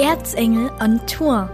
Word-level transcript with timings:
Erzengel 0.00 0.70
on 0.80 0.98
Tour. 1.06 1.50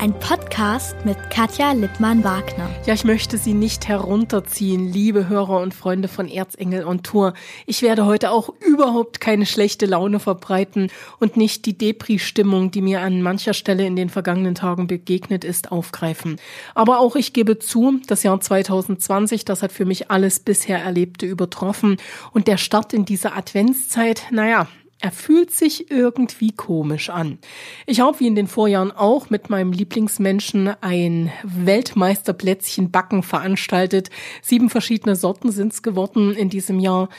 Ein 0.00 0.18
Podcast 0.18 0.96
mit 1.04 1.16
Katja 1.30 1.70
Lippmann-Wagner. 1.70 2.68
Ja, 2.86 2.94
ich 2.94 3.04
möchte 3.04 3.38
Sie 3.38 3.54
nicht 3.54 3.86
herunterziehen, 3.86 4.92
liebe 4.92 5.28
Hörer 5.28 5.60
und 5.60 5.74
Freunde 5.74 6.08
von 6.08 6.26
Erzengel 6.28 6.84
on 6.84 7.04
Tour. 7.04 7.34
Ich 7.66 7.82
werde 7.82 8.04
heute 8.04 8.32
auch 8.32 8.48
überhaupt 8.66 9.20
keine 9.20 9.46
schlechte 9.46 9.86
Laune 9.86 10.18
verbreiten 10.18 10.90
und 11.20 11.36
nicht 11.36 11.66
die 11.66 11.78
Depri-Stimmung, 11.78 12.72
die 12.72 12.82
mir 12.82 13.00
an 13.00 13.22
mancher 13.22 13.54
Stelle 13.54 13.86
in 13.86 13.94
den 13.94 14.10
vergangenen 14.10 14.56
Tagen 14.56 14.88
begegnet 14.88 15.44
ist, 15.44 15.70
aufgreifen. 15.70 16.40
Aber 16.74 16.98
auch 16.98 17.14
ich 17.14 17.32
gebe 17.32 17.60
zu, 17.60 18.00
das 18.08 18.24
Jahr 18.24 18.40
2020, 18.40 19.44
das 19.44 19.62
hat 19.62 19.70
für 19.70 19.84
mich 19.84 20.10
alles 20.10 20.40
bisher 20.40 20.82
Erlebte 20.82 21.26
übertroffen 21.26 21.98
und 22.32 22.48
der 22.48 22.56
Start 22.56 22.92
in 22.92 23.04
diese 23.04 23.34
Adventszeit, 23.34 24.24
naja, 24.32 24.66
er 25.04 25.12
fühlt 25.12 25.50
sich 25.50 25.90
irgendwie 25.90 26.52
komisch 26.52 27.10
an. 27.10 27.36
Ich 27.84 28.00
habe 28.00 28.20
wie 28.20 28.26
in 28.26 28.34
den 28.34 28.46
Vorjahren 28.46 28.90
auch 28.90 29.28
mit 29.28 29.50
meinem 29.50 29.70
Lieblingsmenschen 29.70 30.72
ein 30.80 31.30
Weltmeisterplätzchen 31.42 32.90
Backen 32.90 33.22
veranstaltet. 33.22 34.08
Sieben 34.40 34.70
verschiedene 34.70 35.14
Sorten 35.14 35.52
sind's 35.52 35.82
geworden 35.82 36.34
in 36.34 36.48
diesem 36.48 36.78
Jahr. 36.78 37.10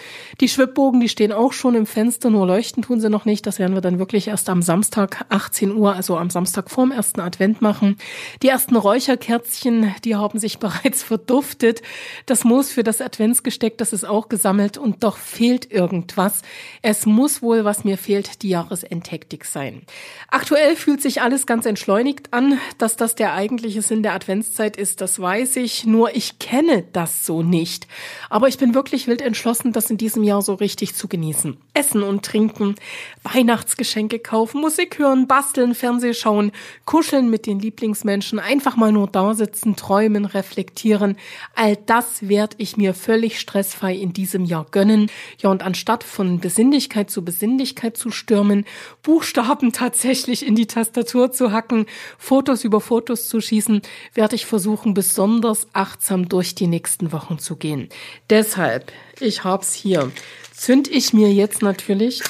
Die 0.41 0.49
Schwibbogen, 0.49 0.99
die 0.99 1.09
stehen 1.09 1.31
auch 1.31 1.53
schon 1.53 1.75
im 1.75 1.85
Fenster, 1.85 2.31
nur 2.31 2.48
leuchten 2.48 2.81
tun 2.81 2.99
sie 2.99 3.11
noch 3.11 3.25
nicht. 3.25 3.45
Das 3.45 3.59
werden 3.59 3.75
wir 3.75 3.81
dann 3.81 3.99
wirklich 3.99 4.30
erst 4.30 4.49
am 4.49 4.63
Samstag 4.63 5.23
18 5.30 5.75
Uhr, 5.75 5.94
also 5.94 6.17
am 6.17 6.31
Samstag 6.31 6.72
vorm 6.72 6.91
ersten 6.91 7.22
Advent 7.22 7.61
machen. 7.61 7.97
Die 8.41 8.47
ersten 8.47 8.77
Räucherkerzchen, 8.77 9.94
die 10.03 10.16
haben 10.16 10.39
sich 10.39 10.58
bereits 10.66 11.03
verduftet. 11.03 11.83
Das 12.25 12.45
Moos 12.45 12.72
für 12.72 12.83
das 12.83 12.99
Adventsgesteck, 12.99 13.77
das 13.77 13.94
ist 13.94 14.05
auch 14.05 14.27
gesammelt 14.27 14.80
und 14.80 15.03
doch 15.03 15.17
fehlt 15.17 15.72
irgendwas. 15.72 16.41
Es 16.81 17.05
muss 17.05 17.44
wohl 17.44 17.63
was 17.63 17.74
was 17.75 17.84
mir 17.84 17.97
fehlt, 17.97 18.41
die 18.41 18.49
Jahresendhektik 18.49 19.43
sein. 19.43 19.81
Aktuell 20.29 20.77
fühlt 20.77 21.02
sich 21.02 21.21
alles 21.21 21.45
ganz 21.45 21.66
entschleunigt 21.66 22.31
an. 22.31 22.57
Dass 22.77 22.95
das 22.95 23.16
der 23.16 23.33
eigentliche 23.33 23.81
Sinn 23.81 24.02
der 24.02 24.13
Adventszeit 24.13 24.77
ist, 24.77 25.02
das 25.02 25.19
weiß 25.19 25.58
ich. 25.58 25.85
Nur 25.85 26.16
ich 26.16 26.39
kenne 26.39 26.85
das 26.94 27.25
so 27.25 27.44
nicht. 27.44 27.88
Aber 28.30 28.47
ich 28.47 28.58
bin 28.58 28.73
wirklich 28.73 29.08
wild 29.08 29.22
entschlossen, 29.22 29.73
das 29.73 29.89
in 29.89 29.97
diesem 29.97 30.23
Jahr 30.23 30.41
so 30.41 30.53
richtig 30.53 30.95
zu 30.95 31.09
genießen. 31.09 31.58
Essen 31.73 32.02
und 32.02 32.23
trinken, 32.23 32.75
Weihnachtsgeschenke 33.23 34.19
kaufen, 34.19 34.61
Musik 34.61 34.97
hören, 34.97 35.28
basteln, 35.28 35.75
Fernseh 35.75 36.13
schauen, 36.13 36.53
kuscheln 36.85 37.30
mit 37.30 37.45
den 37.47 37.59
Lieblingsmenschen, 37.59 38.39
einfach 38.39 38.78
mal 38.78 38.94
nur 38.94 39.07
da 39.07 39.33
sitzen, 39.33 39.75
träumen, 39.75 40.23
reflektieren. 40.23 41.17
All 41.55 41.75
das 41.75 42.30
werde 42.30 42.55
ich 42.59 42.78
mir 42.78 42.94
völlig 42.94 43.39
stressfrei 43.39 43.95
in 43.95 44.13
diesem 44.13 44.45
Jahr 44.45 44.66
gönnen. 44.72 45.11
Ja, 45.41 45.50
und 45.50 45.61
anstatt 45.61 46.05
von 46.05 46.39
Besinnlichkeit 46.39 47.09
zu 47.09 47.25
Besinnlichkeit 47.25 47.64
Geschwindigkeit 47.66 47.97
zu 47.97 48.11
stürmen, 48.11 48.66
Buchstaben 49.02 49.71
tatsächlich 49.71 50.45
in 50.45 50.55
die 50.55 50.67
Tastatur 50.67 51.31
zu 51.31 51.52
hacken, 51.52 51.88
Fotos 52.19 52.63
über 52.63 52.80
Fotos 52.80 53.27
zu 53.27 53.41
schießen, 53.41 53.81
werde 54.13 54.35
ich 54.35 54.45
versuchen, 54.45 54.94
besonders 54.94 55.67
achtsam 55.73 56.30
durch 56.30 56.53
die 56.53 56.67
nächsten 56.67 57.11
Wochen 57.11 57.39
zu 57.39 57.55
gehen. 57.55 57.89
Deshalb, 58.30 58.91
ich 59.19 59.44
hab's 59.44 59.73
hier, 59.73 60.11
zünd 60.53 60.88
ich 60.88 61.13
mir 61.13 61.33
jetzt 61.33 61.63
natürlich 61.63 62.22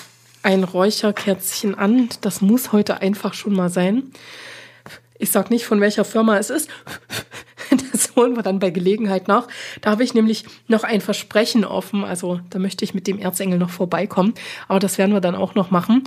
ein 0.42 0.64
Räucherkerzchen 0.64 1.76
an. 1.76 2.08
Das 2.22 2.40
muss 2.40 2.72
heute 2.72 3.02
einfach 3.02 3.34
schon 3.34 3.54
mal 3.54 3.70
sein. 3.70 4.12
Ich 5.20 5.32
sag 5.32 5.50
nicht, 5.50 5.66
von 5.66 5.82
welcher 5.82 6.06
Firma 6.06 6.38
es 6.38 6.50
ist. 6.50 6.70
Holen 8.16 8.36
wir 8.36 8.44
dann 8.44 8.60
bei 8.60 8.70
Gelegenheit 8.70 9.28
nach. 9.28 9.48
Da 9.82 9.92
habe 9.92 10.04
ich 10.04 10.14
nämlich 10.14 10.46
noch 10.68 10.84
ein 10.84 11.02
Versprechen 11.02 11.66
offen. 11.66 12.04
Also 12.04 12.40
da 12.50 12.60
möchte 12.60 12.86
ich 12.86 12.94
mit 12.94 13.08
dem 13.08 13.20
Erzengel 13.20 13.58
noch 13.60 13.70
vorbeikommen. 13.70 14.34
Aber 14.68 14.80
das 14.80 14.98
werden 14.98 15.14
wir 15.14 15.22
dann 15.22 15.36
auch 15.36 15.56
noch 15.56 15.72
machen. 15.72 16.04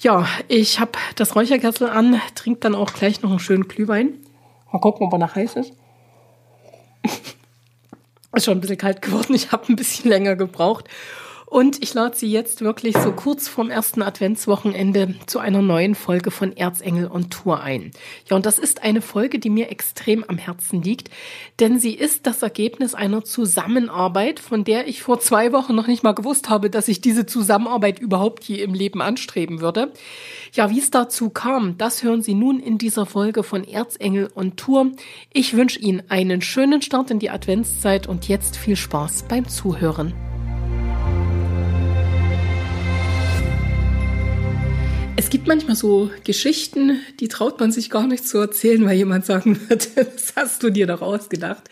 Ja, 0.00 0.26
ich 0.48 0.80
habe 0.80 0.92
das 1.16 1.34
Räucherkessel 1.34 1.88
an, 1.88 2.20
trinke 2.34 2.60
dann 2.60 2.74
auch 2.74 2.92
gleich 2.92 3.22
noch 3.22 3.30
einen 3.30 3.40
schönen 3.40 3.68
Glühwein. 3.68 4.14
Mal 4.72 4.80
gucken, 4.80 5.06
ob 5.06 5.12
er 5.12 5.18
noch 5.18 5.34
heiß 5.34 5.56
ist. 5.56 5.72
ist 8.34 8.44
schon 8.44 8.58
ein 8.58 8.60
bisschen 8.60 8.78
kalt 8.78 9.02
geworden. 9.02 9.34
Ich 9.34 9.52
habe 9.52 9.64
ein 9.68 9.76
bisschen 9.76 10.08
länger 10.08 10.36
gebraucht. 10.36 10.86
Und 11.50 11.82
ich 11.82 11.94
lade 11.94 12.14
Sie 12.14 12.30
jetzt 12.30 12.60
wirklich 12.60 12.94
so 12.98 13.10
kurz 13.10 13.48
vorm 13.48 13.70
ersten 13.70 14.02
Adventswochenende 14.02 15.14
zu 15.24 15.38
einer 15.38 15.62
neuen 15.62 15.94
Folge 15.94 16.30
von 16.30 16.54
Erzengel 16.54 17.10
on 17.10 17.30
Tour 17.30 17.62
ein. 17.62 17.90
Ja, 18.28 18.36
und 18.36 18.44
das 18.44 18.58
ist 18.58 18.82
eine 18.82 19.00
Folge, 19.00 19.38
die 19.38 19.48
mir 19.48 19.70
extrem 19.70 20.24
am 20.28 20.36
Herzen 20.36 20.82
liegt, 20.82 21.08
denn 21.58 21.78
sie 21.78 21.94
ist 21.94 22.26
das 22.26 22.42
Ergebnis 22.42 22.94
einer 22.94 23.24
Zusammenarbeit, 23.24 24.40
von 24.40 24.62
der 24.62 24.88
ich 24.88 25.02
vor 25.02 25.20
zwei 25.20 25.52
Wochen 25.52 25.74
noch 25.74 25.86
nicht 25.86 26.02
mal 26.02 26.12
gewusst 26.12 26.50
habe, 26.50 26.68
dass 26.68 26.86
ich 26.86 27.00
diese 27.00 27.24
Zusammenarbeit 27.24 27.98
überhaupt 27.98 28.44
je 28.44 28.62
im 28.62 28.74
Leben 28.74 29.00
anstreben 29.00 29.62
würde. 29.62 29.92
Ja, 30.52 30.68
wie 30.68 30.78
es 30.78 30.90
dazu 30.90 31.30
kam, 31.30 31.78
das 31.78 32.02
hören 32.02 32.20
Sie 32.20 32.34
nun 32.34 32.60
in 32.60 32.76
dieser 32.76 33.06
Folge 33.06 33.42
von 33.42 33.64
Erzengel 33.64 34.28
on 34.34 34.56
Tour. 34.56 34.92
Ich 35.32 35.56
wünsche 35.56 35.78
Ihnen 35.78 36.02
einen 36.10 36.42
schönen 36.42 36.82
Start 36.82 37.10
in 37.10 37.20
die 37.20 37.30
Adventszeit 37.30 38.06
und 38.06 38.28
jetzt 38.28 38.58
viel 38.58 38.76
Spaß 38.76 39.24
beim 39.28 39.48
Zuhören. 39.48 40.27
Es 45.20 45.30
gibt 45.30 45.48
manchmal 45.48 45.74
so 45.74 46.12
Geschichten, 46.22 47.00
die 47.18 47.26
traut 47.26 47.58
man 47.58 47.72
sich 47.72 47.90
gar 47.90 48.06
nicht 48.06 48.24
zu 48.24 48.38
erzählen, 48.38 48.86
weil 48.86 48.96
jemand 48.96 49.26
sagen 49.26 49.58
wird, 49.68 49.96
das 49.96 50.34
hast 50.36 50.62
du 50.62 50.70
dir 50.70 50.86
doch 50.86 51.02
ausgedacht. 51.02 51.64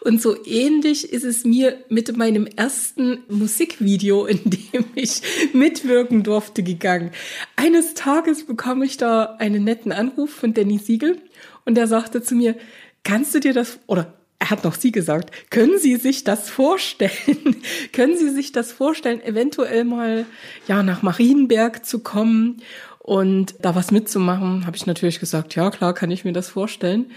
Und 0.00 0.22
so 0.22 0.34
ähnlich 0.46 1.12
ist 1.12 1.24
es 1.24 1.44
mir 1.44 1.76
mit 1.90 2.16
meinem 2.16 2.46
ersten 2.46 3.18
Musikvideo, 3.28 4.24
in 4.24 4.40
dem 4.44 4.86
ich 4.94 5.20
mitwirken 5.52 6.22
durfte, 6.22 6.62
gegangen. 6.62 7.10
Eines 7.56 7.92
Tages 7.92 8.46
bekam 8.46 8.82
ich 8.82 8.96
da 8.96 9.36
einen 9.38 9.64
netten 9.64 9.92
Anruf 9.92 10.30
von 10.30 10.54
Danny 10.54 10.78
Siegel 10.78 11.18
und 11.66 11.76
er 11.76 11.88
sagte 11.88 12.22
zu 12.22 12.34
mir, 12.34 12.56
kannst 13.02 13.34
du 13.34 13.40
dir 13.40 13.52
das, 13.52 13.80
oder 13.86 14.14
er 14.38 14.48
hat 14.48 14.64
noch 14.64 14.74
Sie 14.74 14.92
gesagt, 14.92 15.30
können 15.50 15.78
Sie 15.78 15.96
sich 15.96 16.24
das 16.24 16.48
vorstellen? 16.48 17.56
können 17.92 18.16
Sie 18.16 18.30
sich 18.30 18.52
das 18.52 18.72
vorstellen, 18.72 19.22
eventuell 19.22 19.84
mal 19.84 20.24
ja 20.68 20.82
nach 20.82 21.02
Marienberg 21.02 21.84
zu 21.84 21.98
kommen 21.98 22.62
und 23.04 23.56
da 23.60 23.74
was 23.74 23.90
mitzumachen, 23.90 24.64
habe 24.64 24.78
ich 24.78 24.86
natürlich 24.86 25.20
gesagt, 25.20 25.54
ja 25.56 25.70
klar, 25.70 25.92
kann 25.92 26.10
ich 26.10 26.24
mir 26.24 26.32
das 26.32 26.48
vorstellen. 26.48 27.10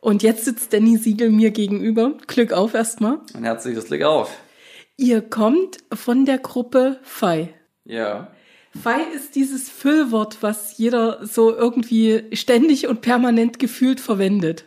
Und 0.00 0.24
jetzt 0.24 0.44
sitzt 0.44 0.72
Danny 0.72 0.96
Siegel 0.96 1.30
mir 1.30 1.52
gegenüber. 1.52 2.14
Glück 2.26 2.52
auf 2.52 2.74
erstmal. 2.74 3.20
Ein 3.34 3.44
herzliches 3.44 3.84
Glück 3.84 4.02
auf. 4.02 4.36
Ihr 4.96 5.20
kommt 5.22 5.78
von 5.94 6.26
der 6.26 6.38
Gruppe 6.38 6.98
FI. 7.04 7.50
Ja. 7.84 8.32
FI 8.72 9.14
ist 9.14 9.36
dieses 9.36 9.70
Füllwort, 9.70 10.38
was 10.40 10.76
jeder 10.78 11.24
so 11.24 11.54
irgendwie 11.54 12.24
ständig 12.32 12.88
und 12.88 13.00
permanent 13.00 13.60
gefühlt 13.60 14.00
verwendet. 14.00 14.64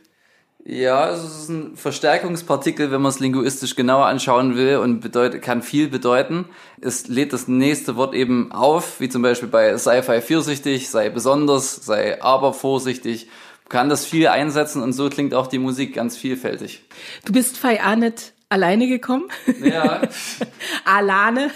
Ja, 0.65 1.09
es 1.09 1.23
ist 1.23 1.49
ein 1.49 1.75
Verstärkungspartikel, 1.75 2.89
wenn 2.89 3.01
man 3.01 3.09
es 3.09 3.19
linguistisch 3.19 3.75
genauer 3.75 4.05
anschauen 4.05 4.55
will 4.55 4.77
und 4.77 5.01
bedeutet, 5.01 5.41
kann 5.41 5.61
viel 5.61 5.89
bedeuten. 5.89 6.45
Es 6.79 7.09
lädt 7.09 7.33
das 7.33 7.49
nächste 7.49 7.97
Wort 7.97 8.15
eben 8.15 8.51
auf, 8.53 9.01
wie 9.01 9.09
zum 9.09 9.21
Beispiel 9.21 9.49
bei 9.49 9.75
sei 9.75 10.01
fi 10.01 10.21
vorsichtig, 10.21 10.89
sei 10.89 11.09
besonders, 11.09 11.85
sei 11.85 12.21
aber 12.21 12.53
vorsichtig. 12.53 13.27
Kann 13.67 13.89
das 13.89 14.05
viel 14.05 14.27
einsetzen 14.27 14.81
und 14.81 14.93
so 14.93 15.09
klingt 15.09 15.33
auch 15.33 15.47
die 15.47 15.59
Musik 15.59 15.95
ganz 15.95 16.15
vielfältig. 16.15 16.83
Du 17.25 17.33
bist 17.33 17.57
Fei 17.57 17.79
nicht 17.95 18.33
alleine 18.47 18.87
gekommen. 18.87 19.25
Ja. 19.61 20.01
Alane. 20.85 21.51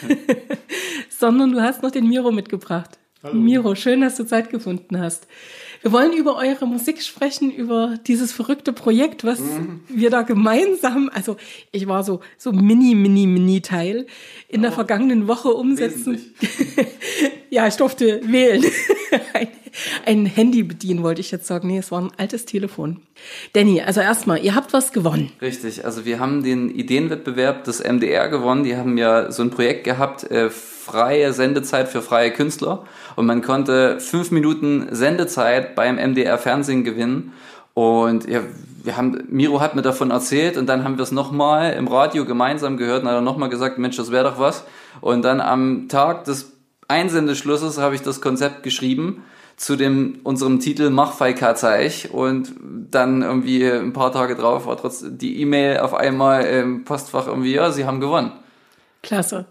Sondern 1.09 1.53
du 1.53 1.61
hast 1.61 1.81
noch 1.81 1.91
den 1.91 2.09
Miro 2.09 2.31
mitgebracht. 2.31 2.97
Hallo. 3.23 3.35
Miro, 3.35 3.75
schön, 3.75 4.01
dass 4.01 4.15
du 4.15 4.25
Zeit 4.25 4.49
gefunden 4.49 4.99
hast. 4.99 5.27
Wir 5.81 5.91
wollen 5.91 6.13
über 6.13 6.35
eure 6.35 6.65
Musik 6.67 7.01
sprechen, 7.01 7.51
über 7.51 7.97
dieses 8.07 8.31
verrückte 8.31 8.73
Projekt, 8.73 9.23
was 9.23 9.39
mhm. 9.39 9.81
wir 9.87 10.09
da 10.09 10.23
gemeinsam, 10.23 11.09
also 11.13 11.37
ich 11.71 11.87
war 11.87 12.03
so, 12.03 12.21
so 12.37 12.51
mini, 12.51 12.95
mini, 12.95 13.27
mini 13.27 13.61
Teil 13.61 14.07
in 14.47 14.61
der 14.61 14.71
vergangenen 14.71 15.27
Woche 15.27 15.49
umsetzen. 15.49 16.19
ja, 17.49 17.67
ich 17.67 17.75
durfte 17.75 18.21
wählen. 18.23 18.63
ein, 19.33 19.47
ein 20.05 20.25
Handy 20.25 20.63
bedienen, 20.63 21.03
wollte 21.03 21.21
ich 21.21 21.31
jetzt 21.31 21.47
sagen. 21.47 21.67
Nee, 21.67 21.79
es 21.79 21.91
war 21.91 22.01
ein 22.01 22.11
altes 22.17 22.45
Telefon. 22.45 23.01
Danny, 23.53 23.81
also 23.81 24.01
erstmal, 24.01 24.43
ihr 24.43 24.55
habt 24.55 24.73
was 24.73 24.93
gewonnen. 24.93 25.31
Richtig, 25.41 25.85
also 25.85 26.05
wir 26.05 26.19
haben 26.19 26.43
den 26.43 26.69
Ideenwettbewerb 26.69 27.63
des 27.63 27.83
MDR 27.83 28.29
gewonnen. 28.29 28.63
Die 28.63 28.75
haben 28.75 28.97
ja 28.97 29.31
so 29.31 29.43
ein 29.43 29.49
Projekt 29.49 29.83
gehabt, 29.83 30.23
äh, 30.31 30.49
freie 30.87 31.33
Sendezeit 31.33 31.89
für 31.89 32.01
freie 32.01 32.31
Künstler. 32.31 32.85
Und 33.15 33.25
man 33.25 33.41
konnte 33.41 33.99
fünf 33.99 34.31
Minuten 34.31 34.87
Sendezeit 34.91 35.75
beim 35.75 35.97
MDR 35.97 36.37
Fernsehen 36.37 36.83
gewinnen. 36.83 37.33
Und 37.73 38.27
ja, 38.27 38.41
wir 38.83 38.97
haben, 38.97 39.23
Miro 39.29 39.59
hat 39.59 39.75
mir 39.75 39.81
davon 39.81 40.11
erzählt 40.11 40.57
und 40.57 40.67
dann 40.67 40.83
haben 40.83 40.97
wir 40.97 41.03
es 41.03 41.11
nochmal 41.11 41.73
im 41.73 41.87
Radio 41.87 42.25
gemeinsam 42.25 42.77
gehört 42.77 43.03
und 43.03 43.09
hat 43.09 43.15
er 43.15 43.21
nochmal 43.21 43.49
gesagt, 43.49 43.77
Mensch, 43.77 43.97
das 43.97 44.11
wäre 44.11 44.23
doch 44.23 44.39
was. 44.39 44.63
Und 45.01 45.23
dann 45.23 45.41
am 45.41 45.87
Tag 45.89 46.23
des 46.23 46.53
Einsendeschlusses 46.87 47.77
habe 47.77 47.95
ich 47.95 48.01
das 48.01 48.21
Konzept 48.21 48.63
geschrieben 48.63 49.23
zu 49.57 49.75
dem 49.75 50.19
unserem 50.23 50.59
Titel 50.59 50.91
Machfeikazeich 50.91 52.11
und 52.13 52.53
dann 52.91 53.23
irgendwie 53.23 53.67
ein 53.67 53.91
paar 53.91 54.11
Tage 54.11 54.35
drauf 54.35 54.67
war 54.67 54.77
trotzdem 54.77 55.17
die 55.17 55.41
E-Mail 55.41 55.79
auf 55.79 55.95
einmal 55.95 56.45
im 56.45 56.85
Postfach 56.85 57.27
irgendwie, 57.27 57.55
ja, 57.55 57.71
sie 57.71 57.85
haben 57.85 57.99
gewonnen. 57.99 58.31
Klasse. 59.01 59.45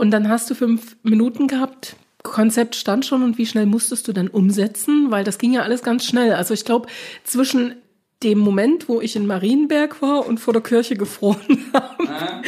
Und 0.00 0.12
dann 0.12 0.30
hast 0.30 0.48
du 0.48 0.54
fünf 0.54 0.96
Minuten 1.02 1.46
gehabt, 1.46 1.94
Konzept 2.22 2.74
stand 2.74 3.04
schon 3.04 3.22
und 3.22 3.36
wie 3.36 3.44
schnell 3.44 3.66
musstest 3.66 4.08
du 4.08 4.14
dann 4.14 4.28
umsetzen? 4.28 5.10
Weil 5.10 5.24
das 5.24 5.36
ging 5.36 5.52
ja 5.52 5.60
alles 5.60 5.82
ganz 5.82 6.06
schnell. 6.06 6.32
Also 6.32 6.54
ich 6.54 6.64
glaube, 6.64 6.88
zwischen 7.22 7.74
dem 8.22 8.38
Moment, 8.38 8.88
wo 8.88 9.02
ich 9.02 9.14
in 9.14 9.26
Marienberg 9.26 10.00
war 10.00 10.26
und 10.26 10.40
vor 10.40 10.54
der 10.54 10.62
Kirche 10.62 10.96
gefroren 10.96 11.66
habe 11.74 12.04
ja. 12.06 12.42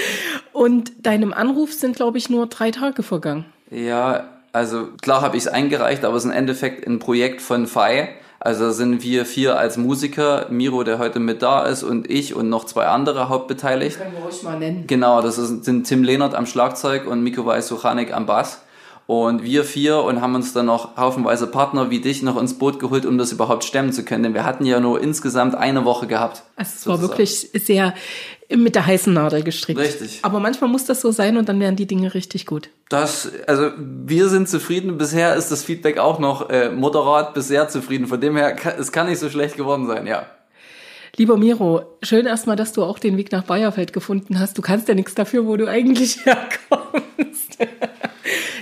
und 0.54 1.04
deinem 1.04 1.34
Anruf 1.34 1.74
sind, 1.74 1.94
glaube 1.94 2.16
ich, 2.16 2.30
nur 2.30 2.46
drei 2.46 2.70
Tage 2.70 3.02
vergangen. 3.02 3.44
Ja, 3.70 4.30
also 4.52 4.88
klar 5.02 5.20
habe 5.20 5.36
ich 5.36 5.42
es 5.42 5.48
eingereicht, 5.48 6.06
aber 6.06 6.16
es 6.16 6.24
ist 6.24 6.30
im 6.30 6.34
Endeffekt 6.34 6.86
ein 6.86 7.00
Projekt 7.00 7.42
von 7.42 7.66
FAI. 7.66 8.14
Also 8.44 8.72
sind 8.72 9.04
wir 9.04 9.24
vier 9.24 9.56
als 9.56 9.76
Musiker, 9.76 10.46
Miro, 10.50 10.82
der 10.82 10.98
heute 10.98 11.20
mit 11.20 11.42
da 11.42 11.64
ist, 11.64 11.84
und 11.84 12.10
ich 12.10 12.34
und 12.34 12.48
noch 12.48 12.64
zwei 12.64 12.86
andere 12.86 13.28
hauptbeteiligt. 13.28 13.98
Können 13.98 14.14
wir 14.18 14.26
euch 14.26 14.42
mal 14.42 14.58
nennen. 14.58 14.84
Genau, 14.88 15.22
das 15.22 15.36
sind 15.36 15.84
Tim 15.86 16.02
Lehnert 16.02 16.34
am 16.34 16.46
Schlagzeug 16.46 17.06
und 17.06 17.22
Miko 17.22 17.46
Weiß-Suchanik 17.46 18.12
am 18.12 18.26
Bass. 18.26 18.62
Und 19.06 19.44
wir 19.44 19.62
vier 19.62 19.98
und 19.98 20.20
haben 20.20 20.34
uns 20.34 20.52
dann 20.52 20.66
noch 20.66 20.96
haufenweise 20.96 21.46
Partner 21.46 21.90
wie 21.90 22.00
dich 22.00 22.22
noch 22.22 22.36
ins 22.36 22.54
Boot 22.54 22.80
geholt, 22.80 23.06
um 23.06 23.16
das 23.16 23.30
überhaupt 23.30 23.62
stemmen 23.62 23.92
zu 23.92 24.04
können. 24.04 24.24
Denn 24.24 24.34
wir 24.34 24.44
hatten 24.44 24.64
ja 24.64 24.80
nur 24.80 25.00
insgesamt 25.00 25.54
eine 25.54 25.84
Woche 25.84 26.08
gehabt. 26.08 26.42
Also 26.56 26.72
es 26.74 26.86
war 26.88 27.00
wirklich 27.00 27.50
sehr 27.54 27.94
mit 28.48 28.74
der 28.74 28.86
heißen 28.86 29.12
Nadel 29.12 29.44
gestrickt. 29.44 29.78
Richtig. 29.78 30.18
Aber 30.22 30.40
manchmal 30.40 30.68
muss 30.68 30.84
das 30.84 31.00
so 31.00 31.12
sein 31.12 31.36
und 31.36 31.48
dann 31.48 31.60
werden 31.60 31.76
die 31.76 31.86
Dinge 31.86 32.12
richtig 32.14 32.46
gut. 32.46 32.70
Das, 32.92 33.32
also 33.46 33.70
wir 33.78 34.28
sind 34.28 34.50
zufrieden. 34.50 34.98
Bisher 34.98 35.34
ist 35.34 35.50
das 35.50 35.64
Feedback 35.64 35.96
auch 35.96 36.18
noch 36.18 36.50
äh, 36.50 36.68
moderat 36.68 37.32
bis 37.32 37.48
sehr 37.48 37.66
zufrieden. 37.68 38.06
Von 38.06 38.20
dem 38.20 38.36
her, 38.36 38.54
es 38.78 38.92
kann 38.92 39.08
nicht 39.08 39.18
so 39.18 39.30
schlecht 39.30 39.56
geworden 39.56 39.86
sein, 39.86 40.06
ja. 40.06 40.26
Lieber 41.16 41.38
Miro, 41.38 41.86
schön 42.02 42.26
erstmal, 42.26 42.56
dass 42.56 42.74
du 42.74 42.82
auch 42.82 42.98
den 42.98 43.16
Weg 43.16 43.32
nach 43.32 43.44
Bayerfeld 43.44 43.94
gefunden 43.94 44.38
hast. 44.38 44.58
Du 44.58 44.62
kannst 44.62 44.88
ja 44.88 44.94
nichts 44.94 45.14
dafür, 45.14 45.46
wo 45.46 45.56
du 45.56 45.68
eigentlich 45.68 46.18
herkommst. 46.26 47.56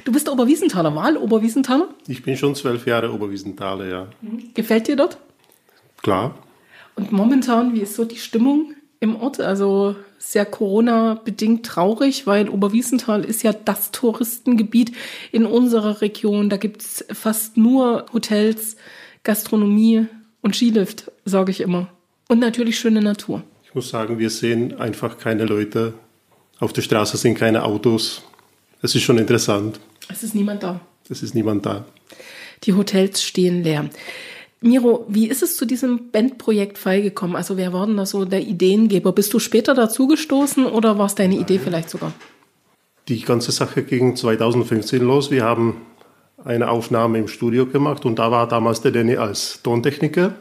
Du 0.05 0.12
bist 0.12 0.29
Oberwiesenthaler, 0.29 0.94
Wahl 0.94 1.17
Oberwiesenthaler? 1.17 1.88
Ich 2.06 2.23
bin 2.23 2.37
schon 2.37 2.55
zwölf 2.55 2.87
Jahre 2.87 3.12
Oberwiesenthaler, 3.12 3.87
ja. 3.87 4.06
Gefällt 4.55 4.87
dir 4.87 4.94
dort? 4.94 5.19
Klar. 6.03 6.37
Und 6.94 7.11
momentan, 7.11 7.75
wie 7.75 7.81
ist 7.81 7.97
so 7.97 8.05
die 8.05 8.19
Stimmung 8.19 8.75
im 9.00 9.17
Ort? 9.17 9.41
Also 9.41 9.97
sehr 10.19 10.44
Corona-bedingt 10.44 11.67
traurig, 11.67 12.26
weil 12.26 12.49
Oberwiesenthal 12.49 13.25
ist 13.25 13.43
ja 13.43 13.52
das 13.52 13.91
Touristengebiet 13.91 14.93
in 15.32 15.47
unserer 15.47 16.00
Region. 16.02 16.50
Da 16.50 16.58
gibt 16.58 16.82
es 16.82 17.05
fast 17.12 17.56
nur 17.56 18.06
Hotels, 18.12 18.76
Gastronomie 19.25 20.06
und 20.43 20.55
Skilift, 20.55 21.11
sage 21.25 21.50
ich 21.50 21.61
immer. 21.61 21.88
Und 22.29 22.38
natürlich 22.38 22.79
schöne 22.79 23.02
Natur. 23.02 23.43
Ich 23.64 23.75
muss 23.75 23.88
sagen, 23.88 24.19
wir 24.19 24.31
sehen 24.31 24.79
einfach 24.79 25.19
keine 25.19 25.44
Leute. 25.44 25.94
Auf 26.58 26.73
der 26.73 26.82
Straße 26.82 27.17
sind 27.17 27.37
keine 27.37 27.64
Autos. 27.64 28.23
Es 28.82 28.94
ist 28.94 29.03
schon 29.03 29.19
interessant. 29.19 29.81
Es 30.08 30.23
ist 30.23 30.35
niemand 30.35 30.62
da. 30.62 30.81
Es 31.08 31.23
ist 31.23 31.35
niemand 31.35 31.67
da. 31.67 31.85
Die 32.64 32.75
Hotels 32.75 33.23
stehen 33.23 33.62
leer. 33.62 33.88
Miro, 34.62 35.06
wie 35.08 35.28
ist 35.28 35.42
es 35.42 35.56
zu 35.56 35.64
diesem 35.64 36.10
Bandprojekt 36.10 36.76
Fall 36.76 37.00
gekommen? 37.00 37.34
Also 37.34 37.56
wer 37.56 37.72
war 37.72 37.86
denn 37.86 37.96
da 37.96 38.04
so 38.04 38.26
der 38.26 38.42
Ideengeber? 38.42 39.12
Bist 39.12 39.32
du 39.32 39.38
später 39.38 39.74
dazugestoßen 39.74 40.66
oder 40.66 40.98
war 40.98 41.06
es 41.06 41.14
deine 41.14 41.36
Idee 41.36 41.58
vielleicht 41.58 41.88
sogar? 41.88 42.12
Die 43.08 43.22
ganze 43.22 43.52
Sache 43.52 43.82
ging 43.82 44.16
2015 44.16 45.02
los. 45.02 45.30
Wir 45.30 45.44
haben 45.44 45.80
eine 46.44 46.68
Aufnahme 46.68 47.18
im 47.18 47.28
Studio 47.28 47.66
gemacht 47.66 48.04
und 48.04 48.18
da 48.18 48.30
war 48.30 48.46
damals 48.48 48.82
der 48.82 48.92
Danny 48.92 49.16
als 49.16 49.62
Tontechniker. 49.62 50.34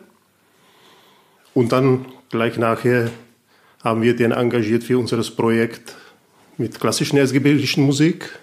Und 1.54 1.72
dann 1.72 2.06
gleich 2.30 2.58
nachher 2.58 3.10
haben 3.84 4.02
wir 4.02 4.16
den 4.16 4.32
engagiert 4.32 4.84
für 4.84 4.98
unser 4.98 5.22
Projekt 5.32 5.96
mit 6.58 6.80
klassischen 6.80 7.18
erzgebirgischen 7.18 7.86
Musik. 7.86 8.38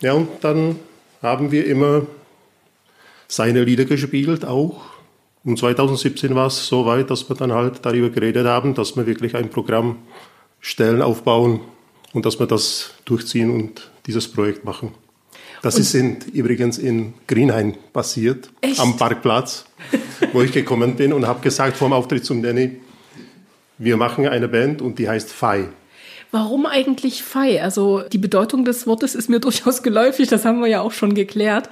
Ja, 0.00 0.12
und 0.12 0.28
dann 0.42 0.76
haben 1.22 1.50
wir 1.50 1.66
immer 1.66 2.06
seine 3.28 3.64
Lieder 3.64 3.84
gespielt 3.84 4.44
auch. 4.44 4.80
Und 5.44 5.58
2017 5.58 6.34
war 6.34 6.48
es 6.48 6.66
so 6.66 6.84
weit, 6.86 7.10
dass 7.10 7.28
wir 7.28 7.36
dann 7.36 7.52
halt 7.52 7.80
darüber 7.82 8.10
geredet 8.10 8.46
haben, 8.46 8.74
dass 8.74 8.96
wir 8.96 9.06
wirklich 9.06 9.36
ein 9.36 9.50
Programm 9.50 9.96
stellen, 10.60 11.02
aufbauen 11.02 11.60
und 12.12 12.26
dass 12.26 12.40
wir 12.40 12.46
das 12.46 12.90
durchziehen 13.04 13.50
und 13.50 13.90
dieses 14.06 14.26
Projekt 14.28 14.64
machen. 14.64 14.92
Das 15.62 15.76
und 15.76 15.82
ist 15.82 15.94
in, 15.94 16.18
übrigens 16.32 16.78
in 16.78 17.14
Greenhain 17.26 17.76
passiert, 17.92 18.50
Echt? 18.60 18.80
am 18.80 18.96
Parkplatz, 18.96 19.66
wo 20.32 20.42
ich 20.42 20.52
gekommen 20.52 20.96
bin 20.96 21.12
und 21.12 21.26
habe 21.26 21.40
gesagt 21.40 21.76
vor 21.76 21.88
dem 21.88 21.92
Auftritt 21.92 22.24
zum 22.24 22.42
Danny, 22.42 22.80
wir 23.78 23.96
machen 23.96 24.26
eine 24.26 24.48
Band 24.48 24.82
und 24.82 24.98
die 24.98 25.08
heißt 25.08 25.30
Fai. 25.30 25.68
Warum 26.30 26.66
eigentlich 26.66 27.22
Fei? 27.22 27.62
Also 27.62 28.02
die 28.02 28.18
Bedeutung 28.18 28.64
des 28.64 28.86
Wortes 28.86 29.14
ist 29.14 29.28
mir 29.28 29.40
durchaus 29.48 29.82
geläufig, 29.82 30.28
das 30.28 30.44
haben 30.44 30.60
wir 30.60 30.68
ja 30.68 30.80
auch 30.80 30.92
schon 30.92 31.14
geklärt. 31.14 31.68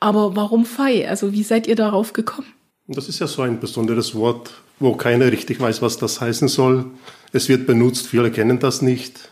Aber 0.00 0.36
warum 0.36 0.64
Fei? 0.64 1.08
Also 1.08 1.32
wie 1.32 1.42
seid 1.42 1.66
ihr 1.66 1.76
darauf 1.76 2.12
gekommen? 2.12 2.48
Das 2.86 3.08
ist 3.08 3.18
ja 3.18 3.26
so 3.26 3.42
ein 3.42 3.60
besonderes 3.60 4.14
Wort, 4.14 4.50
wo 4.78 4.94
keiner 4.94 5.30
richtig 5.30 5.60
weiß, 5.60 5.82
was 5.82 5.98
das 5.98 6.20
heißen 6.20 6.48
soll. 6.48 6.86
Es 7.32 7.48
wird 7.50 7.66
benutzt, 7.66 8.06
viele 8.06 8.30
kennen 8.30 8.58
das 8.58 8.80
nicht. 8.80 9.28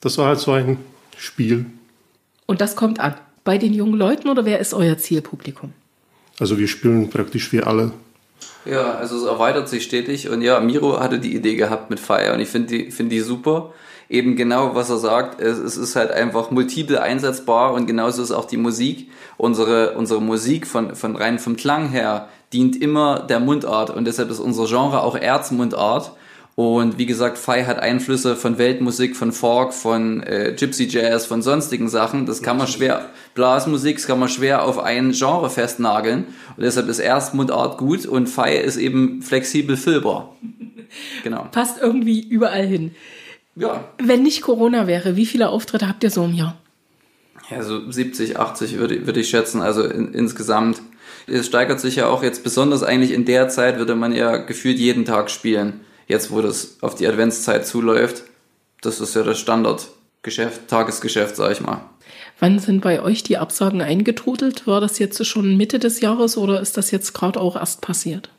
Das 0.00 0.16
war 0.18 0.28
halt 0.28 0.38
so 0.38 0.52
ein 0.52 0.78
Spiel. 1.16 1.66
Und 2.46 2.60
das 2.60 2.76
kommt 2.76 3.00
an. 3.00 3.14
Bei 3.42 3.58
den 3.58 3.74
jungen 3.74 3.94
Leuten 3.94 4.28
oder 4.28 4.44
wer 4.44 4.60
ist 4.60 4.74
euer 4.74 4.96
Zielpublikum? 4.96 5.72
Also 6.38 6.58
wir 6.58 6.68
spielen 6.68 7.10
praktisch 7.10 7.48
für 7.48 7.66
alle. 7.66 7.92
Ja, 8.64 8.94
also 8.94 9.16
es 9.16 9.24
erweitert 9.24 9.68
sich 9.68 9.84
stetig. 9.84 10.28
Und 10.28 10.42
ja, 10.42 10.60
Miro 10.60 11.00
hatte 11.00 11.18
die 11.18 11.34
Idee 11.34 11.54
gehabt 11.54 11.90
mit 11.90 12.00
Fire. 12.00 12.34
Und 12.34 12.40
ich 12.40 12.48
finde 12.48 12.68
die, 12.68 12.90
find 12.90 13.10
die 13.10 13.20
super. 13.20 13.72
Eben 14.10 14.36
genau, 14.36 14.74
was 14.74 14.90
er 14.90 14.98
sagt, 14.98 15.40
es, 15.40 15.58
es 15.58 15.76
ist 15.76 15.96
halt 15.96 16.10
einfach 16.10 16.50
multiple 16.50 17.00
einsetzbar. 17.00 17.72
Und 17.72 17.86
genauso 17.86 18.22
ist 18.22 18.32
auch 18.32 18.46
die 18.46 18.56
Musik. 18.56 19.10
Unsere, 19.36 19.92
unsere 19.92 20.20
Musik 20.20 20.66
von, 20.66 20.94
von 20.94 21.16
rein 21.16 21.38
vom 21.38 21.56
Klang 21.56 21.88
her 21.88 22.28
dient 22.52 22.80
immer 22.80 23.20
der 23.20 23.40
Mundart. 23.40 23.90
Und 23.90 24.06
deshalb 24.06 24.30
ist 24.30 24.40
unser 24.40 24.66
Genre 24.66 25.02
auch 25.02 25.16
Erzmundart 25.16 26.12
und 26.58 26.98
wie 26.98 27.06
gesagt, 27.06 27.38
Fai 27.38 27.66
hat 27.66 27.78
Einflüsse 27.78 28.34
von 28.34 28.58
Weltmusik, 28.58 29.14
von 29.14 29.30
Folk, 29.30 29.72
von 29.72 30.24
äh, 30.24 30.56
Gypsy 30.58 30.88
Jazz, 30.88 31.24
von 31.24 31.40
sonstigen 31.40 31.88
Sachen. 31.88 32.26
Das 32.26 32.42
kann 32.42 32.56
man 32.56 32.66
schwer, 32.66 33.10
Blasmusik, 33.36 33.94
das 33.94 34.08
kann 34.08 34.18
man 34.18 34.28
schwer 34.28 34.64
auf 34.64 34.80
ein 34.80 35.12
Genre 35.12 35.50
festnageln. 35.50 36.24
Und 36.56 36.64
deshalb 36.64 36.88
ist 36.88 36.98
Erstmundart 36.98 37.78
gut 37.78 38.06
und 38.06 38.28
Fai 38.28 38.56
ist 38.56 38.76
eben 38.76 39.22
flexibel 39.22 39.76
füllbar. 39.76 40.34
Genau. 41.22 41.46
Passt 41.52 41.80
irgendwie 41.80 42.26
überall 42.26 42.66
hin. 42.66 42.92
Ja. 43.54 43.84
Wenn 44.02 44.22
nicht 44.22 44.40
Corona 44.40 44.86
wäre, 44.86 45.16
wie 45.16 45.26
viele 45.26 45.50
Auftritte 45.50 45.86
habt 45.86 46.02
ihr 46.02 46.10
so 46.10 46.24
im 46.24 46.32
Jahr? 46.32 46.56
Ja, 47.50 47.62
so 47.62 47.90
70, 47.90 48.38
80 48.38 48.78
würde, 48.78 49.06
würde 49.06 49.20
ich 49.20 49.28
schätzen. 49.28 49.60
Also 49.60 49.84
in, 49.84 50.14
insgesamt. 50.14 50.80
Es 51.26 51.46
steigert 51.46 51.78
sich 51.78 51.96
ja 51.96 52.08
auch 52.08 52.22
jetzt 52.22 52.42
besonders 52.42 52.82
eigentlich 52.82 53.12
in 53.12 53.26
der 53.26 53.50
Zeit, 53.50 53.78
würde 53.78 53.94
man 53.94 54.12
ja 54.12 54.38
gefühlt 54.38 54.78
jeden 54.78 55.04
Tag 55.04 55.30
spielen 55.30 55.80
jetzt, 56.08 56.32
wo 56.32 56.40
das 56.40 56.78
auf 56.80 56.94
die 56.94 57.06
Adventszeit 57.06 57.66
zuläuft, 57.66 58.24
das 58.80 59.00
ist 59.00 59.14
ja 59.14 59.22
das 59.22 59.38
Standardgeschäft, 59.38 60.68
Tagesgeschäft, 60.68 61.36
sag 61.36 61.52
ich 61.52 61.60
mal. 61.60 61.82
Wann 62.40 62.58
sind 62.58 62.80
bei 62.80 63.02
euch 63.02 63.22
die 63.22 63.38
Absagen 63.38 63.82
eingetrudelt? 63.82 64.66
War 64.66 64.80
das 64.80 64.98
jetzt 64.98 65.24
schon 65.26 65.56
Mitte 65.56 65.78
des 65.78 66.00
Jahres 66.00 66.36
oder 66.36 66.60
ist 66.60 66.76
das 66.76 66.90
jetzt 66.90 67.12
gerade 67.12 67.40
auch 67.40 67.56
erst 67.56 67.80
passiert? 67.80 68.30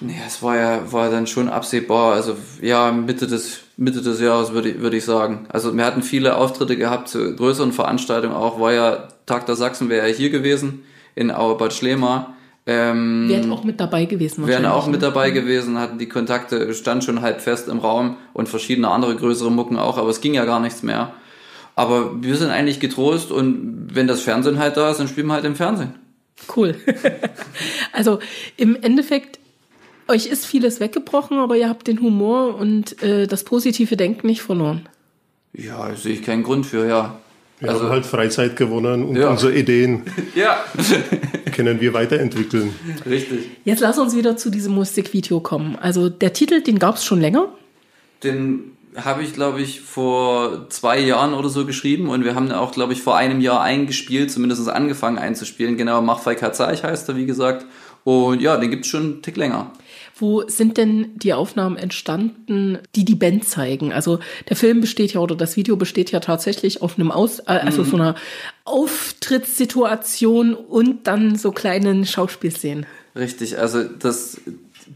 Nee, 0.00 0.20
es 0.26 0.42
war 0.42 0.56
ja 0.56 0.92
war 0.92 1.10
dann 1.10 1.26
schon 1.26 1.48
absehbar. 1.48 2.14
Also 2.14 2.36
ja, 2.60 2.90
Mitte 2.90 3.26
des, 3.26 3.60
Mitte 3.76 4.02
des 4.02 4.20
Jahres 4.20 4.52
würde 4.52 4.70
ich, 4.70 4.80
würde 4.80 4.96
ich 4.96 5.04
sagen. 5.04 5.46
Also 5.48 5.76
wir 5.76 5.84
hatten 5.84 6.02
viele 6.02 6.36
Auftritte 6.36 6.76
gehabt 6.76 7.08
zu 7.08 7.36
größeren 7.36 7.72
Veranstaltungen 7.72 8.34
auch. 8.34 8.58
War 8.58 8.72
ja 8.72 9.08
Tag 9.26 9.46
der 9.46 9.54
Sachsen 9.54 9.88
wäre 9.88 10.08
ja 10.08 10.14
hier 10.14 10.30
gewesen 10.30 10.84
in 11.14 11.30
Auerbad 11.30 11.72
Schlema. 11.72 12.34
Ähm, 12.64 13.28
wären 13.28 13.50
auch 13.50 13.64
mit 13.64 13.80
dabei 13.80 14.04
gewesen. 14.04 14.46
Wären 14.46 14.66
auch 14.66 14.86
mit 14.86 15.00
ne? 15.00 15.06
dabei 15.06 15.30
mhm. 15.30 15.34
gewesen, 15.34 15.78
hatten 15.78 15.98
die 15.98 16.08
Kontakte, 16.08 16.72
stand 16.74 17.02
schon 17.02 17.20
halb 17.20 17.40
fest 17.40 17.68
im 17.68 17.78
Raum 17.78 18.16
und 18.32 18.48
verschiedene 18.48 18.88
andere 18.88 19.16
größere 19.16 19.50
Mucken 19.50 19.76
auch, 19.78 19.98
aber 19.98 20.10
es 20.10 20.20
ging 20.20 20.34
ja 20.34 20.44
gar 20.44 20.60
nichts 20.60 20.82
mehr. 20.82 21.12
Aber 21.74 22.22
wir 22.22 22.36
sind 22.36 22.50
eigentlich 22.50 22.78
getrost 22.78 23.32
und 23.32 23.88
wenn 23.92 24.06
das 24.06 24.20
Fernsehen 24.20 24.58
halt 24.58 24.76
da 24.76 24.90
ist, 24.90 25.00
dann 25.00 25.08
spielen 25.08 25.26
wir 25.26 25.34
halt 25.34 25.44
im 25.44 25.56
Fernsehen. 25.56 25.94
Cool. 26.54 26.76
also 27.92 28.20
im 28.56 28.76
Endeffekt, 28.76 29.38
euch 30.06 30.26
ist 30.26 30.46
vieles 30.46 30.78
weggebrochen, 30.80 31.38
aber 31.38 31.56
ihr 31.56 31.68
habt 31.68 31.88
den 31.88 32.00
Humor 32.00 32.56
und 32.56 33.02
äh, 33.02 33.26
das 33.26 33.44
positive 33.44 33.96
Denken 33.96 34.26
nicht 34.26 34.42
verloren. 34.42 34.88
Ja, 35.54 35.94
sehe 35.96 36.14
ich 36.14 36.22
keinen 36.22 36.42
Grund 36.42 36.66
für, 36.66 36.86
ja. 36.86 37.18
Wir 37.62 37.70
also, 37.70 37.84
haben 37.84 37.90
halt 37.90 38.06
Freizeit 38.06 38.56
gewonnen 38.56 39.04
und 39.04 39.16
ja. 39.16 39.30
unsere 39.30 39.54
Ideen 39.54 40.02
ja. 40.34 40.64
können 41.52 41.80
wir 41.80 41.94
weiterentwickeln. 41.94 42.74
Richtig. 43.06 43.50
Jetzt 43.64 43.80
lass 43.80 43.98
uns 43.98 44.16
wieder 44.16 44.36
zu 44.36 44.50
diesem 44.50 44.74
Musikvideo 44.74 45.38
kommen. 45.38 45.76
Also 45.76 46.08
der 46.08 46.32
Titel, 46.32 46.60
den 46.60 46.80
gab 46.80 46.96
es 46.96 47.04
schon 47.04 47.20
länger? 47.20 47.48
Den 48.24 48.72
habe 48.96 49.22
ich, 49.22 49.32
glaube 49.32 49.60
ich, 49.60 49.80
vor 49.80 50.68
zwei 50.70 50.98
Jahren 50.98 51.34
oder 51.34 51.48
so 51.48 51.64
geschrieben 51.64 52.08
und 52.08 52.24
wir 52.24 52.34
haben 52.34 52.50
auch, 52.50 52.72
glaube 52.72 52.94
ich, 52.94 53.00
vor 53.00 53.16
einem 53.16 53.40
Jahr 53.40 53.62
eingespielt, 53.62 54.32
zumindest 54.32 54.68
angefangen 54.68 55.18
einzuspielen. 55.18 55.76
Genau, 55.76 56.02
Mach 56.02 56.24
Kazaich 56.24 56.82
heißt 56.82 57.08
er, 57.08 57.16
wie 57.16 57.26
gesagt. 57.26 57.64
Und 58.02 58.42
ja, 58.42 58.56
den 58.56 58.70
gibt 58.70 58.84
es 58.84 58.90
schon 58.90 59.02
einen 59.02 59.22
Tick 59.22 59.36
länger. 59.36 59.70
Wo 60.14 60.46
sind 60.46 60.76
denn 60.76 61.10
die 61.16 61.32
Aufnahmen 61.32 61.76
entstanden, 61.76 62.78
die 62.94 63.04
die 63.04 63.14
Band 63.14 63.46
zeigen? 63.46 63.92
Also 63.92 64.18
der 64.48 64.56
Film 64.56 64.80
besteht 64.80 65.14
ja 65.14 65.20
oder 65.20 65.34
das 65.34 65.56
Video 65.56 65.76
besteht 65.76 66.10
ja 66.10 66.20
tatsächlich 66.20 66.82
auf 66.82 66.98
einem 66.98 67.10
Aus, 67.10 67.40
äh, 67.40 67.44
also 67.52 67.82
mhm. 67.82 67.86
so 67.86 67.96
einer 67.96 68.14
Auftrittssituation 68.64 70.54
und 70.54 71.06
dann 71.06 71.36
so 71.36 71.50
kleinen 71.50 72.04
Schauspielszenen. 72.04 72.86
Richtig, 73.16 73.58
also 73.58 73.84
das 73.84 74.40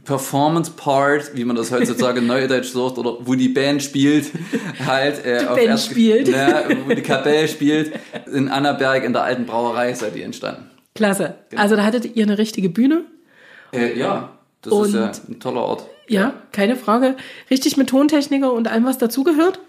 Performance 0.05 0.73
Part, 0.77 1.35
wie 1.35 1.45
man 1.45 1.57
das 1.57 1.71
heutzutage 1.71 2.23
neudeutsch 2.23 2.69
sagt, 2.69 2.99
oder 2.99 3.17
wo 3.21 3.35
die 3.35 3.49
Band 3.49 3.83
spielt, 3.83 4.31
halt 4.85 5.25
äh, 5.25 5.41
die 5.41 5.47
auf 5.47 5.57
Band 5.57 5.69
erst, 5.69 5.87
spielt. 5.87 6.29
Ja, 6.29 6.65
wo 6.87 6.95
die 6.95 7.03
Kapelle 7.03 7.49
spielt, 7.49 7.93
in 8.33 8.49
Annaberg 8.49 9.05
in 9.05 9.13
der 9.13 9.23
alten 9.23 9.47
Brauerei 9.47 9.95
seid 9.95 10.17
ihr 10.17 10.25
entstanden. 10.25 10.71
Klasse. 10.95 11.35
Genau. 11.51 11.63
Also 11.63 11.77
da 11.77 11.85
hattet 11.85 12.17
ihr 12.17 12.25
eine 12.25 12.39
richtige 12.39 12.69
Bühne. 12.69 13.05
Äh, 13.73 13.99
ja, 13.99 14.36
das 14.67 14.75
und, 14.75 14.87
ist 14.89 14.95
ja 14.95 15.13
ein 15.29 15.41
toller 15.41 15.63
Ort. 15.63 15.87
Ja, 16.09 16.35
keine 16.53 16.77
Frage. 16.77 17.17
Richtig 17.51 17.77
mit 17.77 17.89
Tontechniker 17.89 18.53
und 18.53 18.69
allem, 18.69 18.85
was 18.85 18.99
dazugehört? 18.99 19.61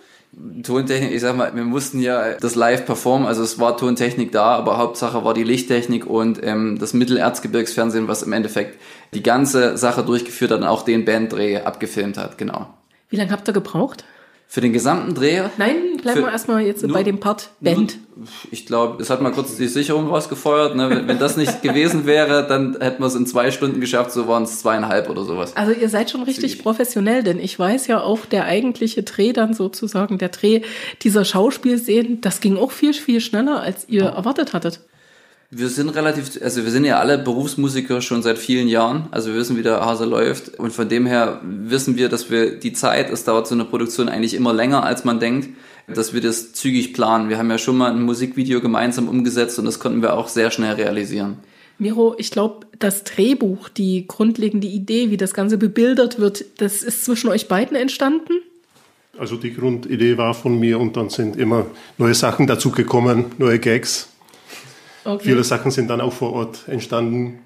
Tontechnik, 0.64 1.12
ich 1.12 1.22
sag 1.22 1.36
mal, 1.36 1.56
wir 1.56 1.64
mussten 1.64 2.00
ja 2.00 2.34
das 2.34 2.56
live 2.56 2.86
performen, 2.86 3.28
also 3.28 3.42
es 3.42 3.60
war 3.60 3.78
Tontechnik 3.78 4.32
da, 4.32 4.56
aber 4.56 4.78
Hauptsache 4.78 5.24
war 5.24 5.34
die 5.34 5.44
Lichttechnik 5.44 6.06
und 6.06 6.44
ähm, 6.44 6.78
das 6.80 6.94
Mittelerzgebirgsfernsehen, 6.94 8.08
was 8.08 8.24
im 8.24 8.34
Endeffekt 8.34 8.80
die 9.14 9.24
ganze 9.24 9.78
Sache 9.78 10.04
durchgeführt 10.04 10.52
hat 10.52 10.60
und 10.60 10.68
auch 10.68 10.84
den 10.84 11.06
Banddreh 11.06 11.62
abgefilmt 11.62 12.18
hat, 12.18 12.38
genau. 12.38 12.68
Wie 13.10 13.16
lange 13.16 13.32
habt 13.32 13.48
ihr 13.48 13.54
gebraucht? 13.54 14.04
Für 14.50 14.62
den 14.62 14.72
gesamten 14.72 15.14
Dreh? 15.14 15.42
Nein, 15.58 15.98
bleiben 16.02 16.22
wir 16.22 16.32
erstmal 16.32 16.62
jetzt 16.62 16.82
nur, 16.82 16.94
bei 16.94 17.04
dem 17.04 17.20
Part 17.20 17.50
Band. 17.60 17.98
Nur, 18.16 18.28
ich 18.50 18.66
glaube, 18.66 19.02
es 19.04 19.10
hat 19.10 19.22
mal 19.22 19.34
kurz 19.34 19.58
die 19.58 19.68
Sicherung 19.68 20.08
rausgefeuert. 20.08 20.74
Ne? 20.74 20.90
Wenn, 20.90 21.08
wenn 21.10 21.20
das 21.20 21.36
nicht 21.36 21.62
gewesen 21.64 22.06
wäre, 22.06 22.48
dann 22.48 22.78
hätten 22.80 23.04
wir 23.04 23.08
es 23.08 23.16
in 23.16 23.28
zwei 23.28 23.52
Stunden 23.52 23.82
geschafft, 23.82 24.14
so 24.14 24.26
waren 24.30 24.44
es 24.44 24.62
zweieinhalb 24.62 25.10
oder 25.10 25.26
sowas. 25.26 25.54
Also 25.58 25.74
ihr 25.74 25.90
seid 25.90 26.10
schon 26.10 26.24
richtig 26.24 26.52
Zügig. 26.52 26.64
professionell, 26.64 27.24
denn 27.24 27.40
ich 27.40 27.60
weiß 27.60 27.88
ja 27.88 28.02
auch, 28.02 28.26
der 28.26 28.46
eigentliche 28.46 29.04
Dreh 29.04 29.34
dann 29.34 29.54
sozusagen, 29.54 30.18
der 30.18 30.30
Dreh 30.30 30.62
dieser 31.02 31.26
Schauspielszenen, 31.26 32.22
das 32.22 32.40
ging 32.40 32.56
auch 32.56 32.72
viel, 32.72 32.94
viel 32.94 33.20
schneller, 33.20 33.62
als 33.62 33.90
ihr 33.90 34.06
erwartet 34.06 34.54
hattet. 34.54 34.80
Wir 35.50 35.70
sind 35.70 35.90
relativ, 35.90 36.42
also 36.42 36.66
wir 36.66 36.72
sind 36.72 36.84
ja 36.84 37.00
alle 37.00 37.18
Berufsmusiker 37.18 38.02
schon 38.02 38.22
seit 38.22 38.38
vielen 38.38 38.68
Jahren, 38.68 39.08
also 39.12 39.30
wir 39.32 39.40
wissen, 39.40 39.56
wie 39.56 39.64
der 39.64 39.80
Hase 39.80 40.04
läuft 40.04 40.60
und 40.60 40.74
von 40.74 40.90
dem 40.90 41.06
her 41.06 41.40
wissen 41.42 41.96
wir, 41.96 42.10
dass 42.10 42.30
wir 42.30 42.60
die 42.60 42.74
Zeit, 42.74 43.10
es 43.10 43.24
dauert 43.24 43.48
so 43.48 43.56
eine 43.56 43.64
Produktion 43.64 44.10
eigentlich 44.10 44.34
immer 44.34 44.52
länger, 44.52 44.84
als 44.84 45.06
man 45.06 45.22
denkt, 45.22 45.48
dass 45.88 46.14
wir 46.14 46.20
das 46.20 46.52
zügig 46.52 46.94
planen. 46.94 47.30
Wir 47.30 47.38
haben 47.38 47.50
ja 47.50 47.58
schon 47.58 47.78
mal 47.78 47.92
ein 47.92 48.02
Musikvideo 48.02 48.60
gemeinsam 48.60 49.08
umgesetzt 49.08 49.58
und 49.58 49.64
das 49.64 49.80
konnten 49.80 50.02
wir 50.02 50.16
auch 50.16 50.28
sehr 50.28 50.52
schnell 50.52 50.74
realisieren. 50.74 51.38
Miro, 51.80 52.16
ich 52.18 52.32
glaube, 52.32 52.68
das 52.80 53.06
Drehbuch, 53.06 53.70
die 53.70 54.06
grundlegende 54.06 54.68
Idee, 54.68 55.12
wie 55.12 55.18
das 55.18 55.34
Ganze 55.34 55.58
bebildert 55.58 56.20
wird, 56.20 56.44
das 56.58 56.84
ist 56.84 57.06
zwischen 57.06 57.30
euch 57.30 57.48
beiden 57.48 57.78
entstanden? 57.78 58.34
Also 59.18 59.38
die 59.38 59.54
Grundidee 59.54 60.18
war 60.18 60.34
von 60.34 60.60
mir 60.60 60.78
und 60.78 60.98
dann 60.98 61.10
sind 61.10 61.38
immer 61.38 61.68
neue 61.98 62.16
Sachen 62.16 62.48
dazugekommen, 62.48 63.28
neue 63.38 63.60
Gags. 63.60 64.10
Okay. 65.08 65.24
Viele 65.24 65.44
Sachen 65.46 65.72
sind 65.72 65.90
dann 65.90 66.02
auch 66.02 66.12
vor 66.12 66.34
Ort 66.34 66.68
entstanden. 66.68 67.40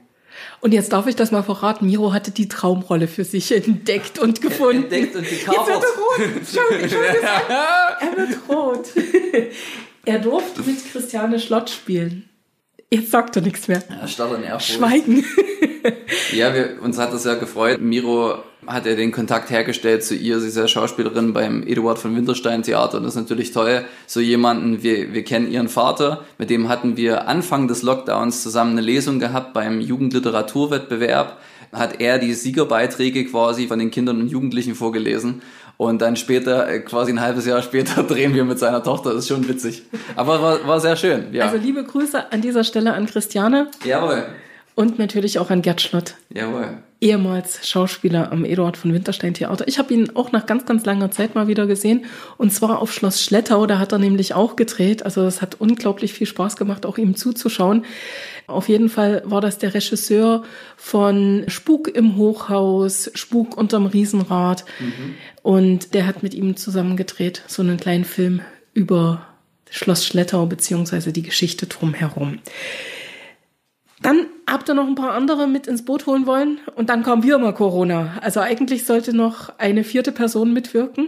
Und 0.62 0.74
jetzt 0.74 0.92
darf 0.94 1.06
ich 1.06 1.16
das 1.16 1.32
mal 1.32 1.44
verraten. 1.44 1.86
Miro 1.86 2.12
hatte 2.12 2.32
die 2.32 2.48
Traumrolle 2.48 3.08
für 3.08 3.24
sich 3.24 3.52
entdeckt 3.52 4.18
und 4.18 4.42
gefunden. 4.42 4.84
Entdeckt 4.84 5.16
und 5.16 5.30
gekauft. 5.30 5.70
Jetzt 5.70 5.70
wird 5.70 5.84
er 5.84 6.26
rot. 6.26 6.42
Schau, 6.52 6.86
ich 6.86 6.94
er 8.02 8.18
wird 8.18 8.50
rot. 8.50 8.88
er 10.06 10.20
durfte 10.20 10.64
mit 10.64 10.92
Christiane 10.92 11.40
Schlott 11.40 11.70
spielen. 11.70 12.28
Jetzt 12.90 13.12
sagt 13.12 13.36
er 13.36 13.44
nichts 13.44 13.68
mehr. 13.68 13.84
Ja, 13.90 14.08
starrt. 14.08 14.64
Schweigen. 14.64 15.24
ja, 16.32 16.56
wir, 16.56 16.82
uns 16.82 16.98
hat 16.98 17.14
das 17.14 17.26
ja 17.26 17.36
gefreut. 17.36 17.80
Miro 17.80 18.40
hat 18.68 18.86
er 18.86 18.96
den 18.96 19.12
Kontakt 19.12 19.50
hergestellt 19.50 20.04
zu 20.04 20.16
ihr. 20.16 20.40
Sie 20.40 20.48
ist 20.48 20.58
ja 20.58 20.68
Schauspielerin 20.68 21.34
beim 21.34 21.64
Eduard 21.64 22.00
von 22.00 22.16
Winterstein 22.16 22.64
Theater 22.64 22.98
und 22.98 23.04
das 23.04 23.16
ist 23.16 23.22
natürlich 23.22 23.52
toll. 23.52 23.84
So 24.08 24.20
jemanden, 24.20 24.84
wir, 24.84 25.14
wir 25.14 25.24
kennen 25.24 25.52
ihren 25.52 25.70
Vater, 25.70 26.24
mit 26.38 26.50
dem 26.50 26.70
hatten 26.70 26.98
wir 26.98 27.28
Anfang 27.28 27.68
des 27.68 27.82
Lockdowns 27.82 28.44
zusammen 28.44 28.72
eine 28.72 28.82
Lesung 28.82 29.20
gehabt 29.20 29.54
beim 29.54 29.82
Jugendliteraturwettbewerb. 29.82 31.38
Hat 31.74 32.02
er 32.02 32.20
die 32.20 32.34
Siegerbeiträge 32.34 33.26
quasi 33.26 33.68
von 33.68 33.80
den 33.80 33.92
Kindern 33.92 34.20
und 34.20 34.28
Jugendlichen 34.28 34.76
vorgelesen. 34.76 35.42
Und 35.78 36.02
dann 36.02 36.16
später, 36.16 36.70
äh, 36.70 36.80
quasi 36.82 37.12
ein 37.12 37.22
halbes 37.22 37.46
Jahr 37.48 37.64
später, 37.64 38.04
drehen 38.08 38.36
wir 38.36 38.44
mit 38.44 38.60
seiner 38.60 38.84
Tochter. 38.84 39.14
Das 39.14 39.24
ist 39.24 39.30
schon 39.30 39.48
witzig. 39.48 39.84
Aber 40.16 40.42
war, 40.42 40.68
war 40.68 40.80
sehr 40.80 40.96
schön, 40.96 41.34
ja. 41.34 41.46
Also 41.46 41.58
liebe 41.58 41.84
Grüße 41.84 42.32
an 42.32 42.42
dieser 42.42 42.64
Stelle 42.64 42.94
an 42.94 43.08
Christiane. 43.08 43.68
Jawohl. 43.84 44.26
Und 44.76 45.00
natürlich 45.00 45.40
auch 45.40 45.50
an 45.50 45.62
Gerd 45.62 45.82
Schlott. 45.82 46.16
Jawohl. 46.34 46.78
Ehemals 47.02 47.68
Schauspieler 47.68 48.32
am 48.32 48.46
Eduard 48.46 48.78
von 48.78 48.94
Winterstein 48.94 49.34
Theater. 49.34 49.68
Ich 49.68 49.80
habe 49.80 49.94
ihn 49.94 50.16
auch 50.16 50.32
nach 50.32 50.46
ganz, 50.46 50.66
ganz 50.66 50.86
langer 50.86 51.12
Zeit 51.12 51.36
mal 51.36 51.48
wieder 51.48 51.66
gesehen. 51.66 52.06
Und 52.38 52.54
zwar 52.54 52.80
auf 52.80 52.94
Schloss 52.94 53.24
Schlettau. 53.24 53.66
Da 53.66 53.80
hat 53.80 53.92
er 53.92 53.98
nämlich 53.98 54.34
auch 54.34 54.56
gedreht. 54.56 55.04
Also 55.04 55.24
es 55.24 55.42
hat 55.42 55.56
unglaublich 55.60 56.14
viel 56.14 56.28
Spaß 56.28 56.56
gemacht, 56.56 56.86
auch 56.86 56.98
ihm 56.98 57.16
zuzuschauen. 57.16 57.86
Auf 58.48 58.70
jeden 58.70 58.90
Fall 58.90 59.24
war 59.26 59.42
das 59.42 59.58
der 59.58 59.74
Regisseur 59.74 60.44
von 60.78 61.44
Spuk 61.48 61.88
im 61.88 62.18
Hochhaus, 62.18 63.12
Spuk 63.16 63.58
unterm 63.58 63.88
Riesenrad. 63.88 64.64
Mhm. 64.80 65.16
Und 65.42 65.94
der 65.96 66.06
hat 66.06 66.22
mit 66.24 66.34
ihm 66.34 66.56
zusammen 66.56 66.98
gedreht. 66.98 67.42
So 67.48 67.62
einen 67.62 67.78
kleinen 67.78 68.06
Film 68.06 68.42
über 68.74 69.26
Schloss 69.70 70.06
Schlettau 70.06 70.46
beziehungsweise 70.46 71.12
die 71.12 71.24
Geschichte 71.24 71.66
drumherum. 71.66 72.40
Dann 74.02 74.26
habt 74.50 74.68
ihr 74.68 74.74
noch 74.74 74.88
ein 74.88 74.96
paar 74.96 75.14
andere 75.14 75.48
mit 75.48 75.68
ins 75.68 75.86
Boot 75.86 76.08
holen 76.08 76.26
wollen 76.26 76.60
und 76.76 76.90
dann 76.90 77.04
kam 77.04 77.24
wieder 77.24 77.38
mal 77.38 77.54
Corona. 77.54 78.18
Also 78.22 78.40
eigentlich 78.40 78.86
sollte 78.86 79.16
noch 79.16 79.58
eine 79.60 79.84
vierte 79.84 80.12
Person 80.12 80.54
mitwirken. 80.54 81.08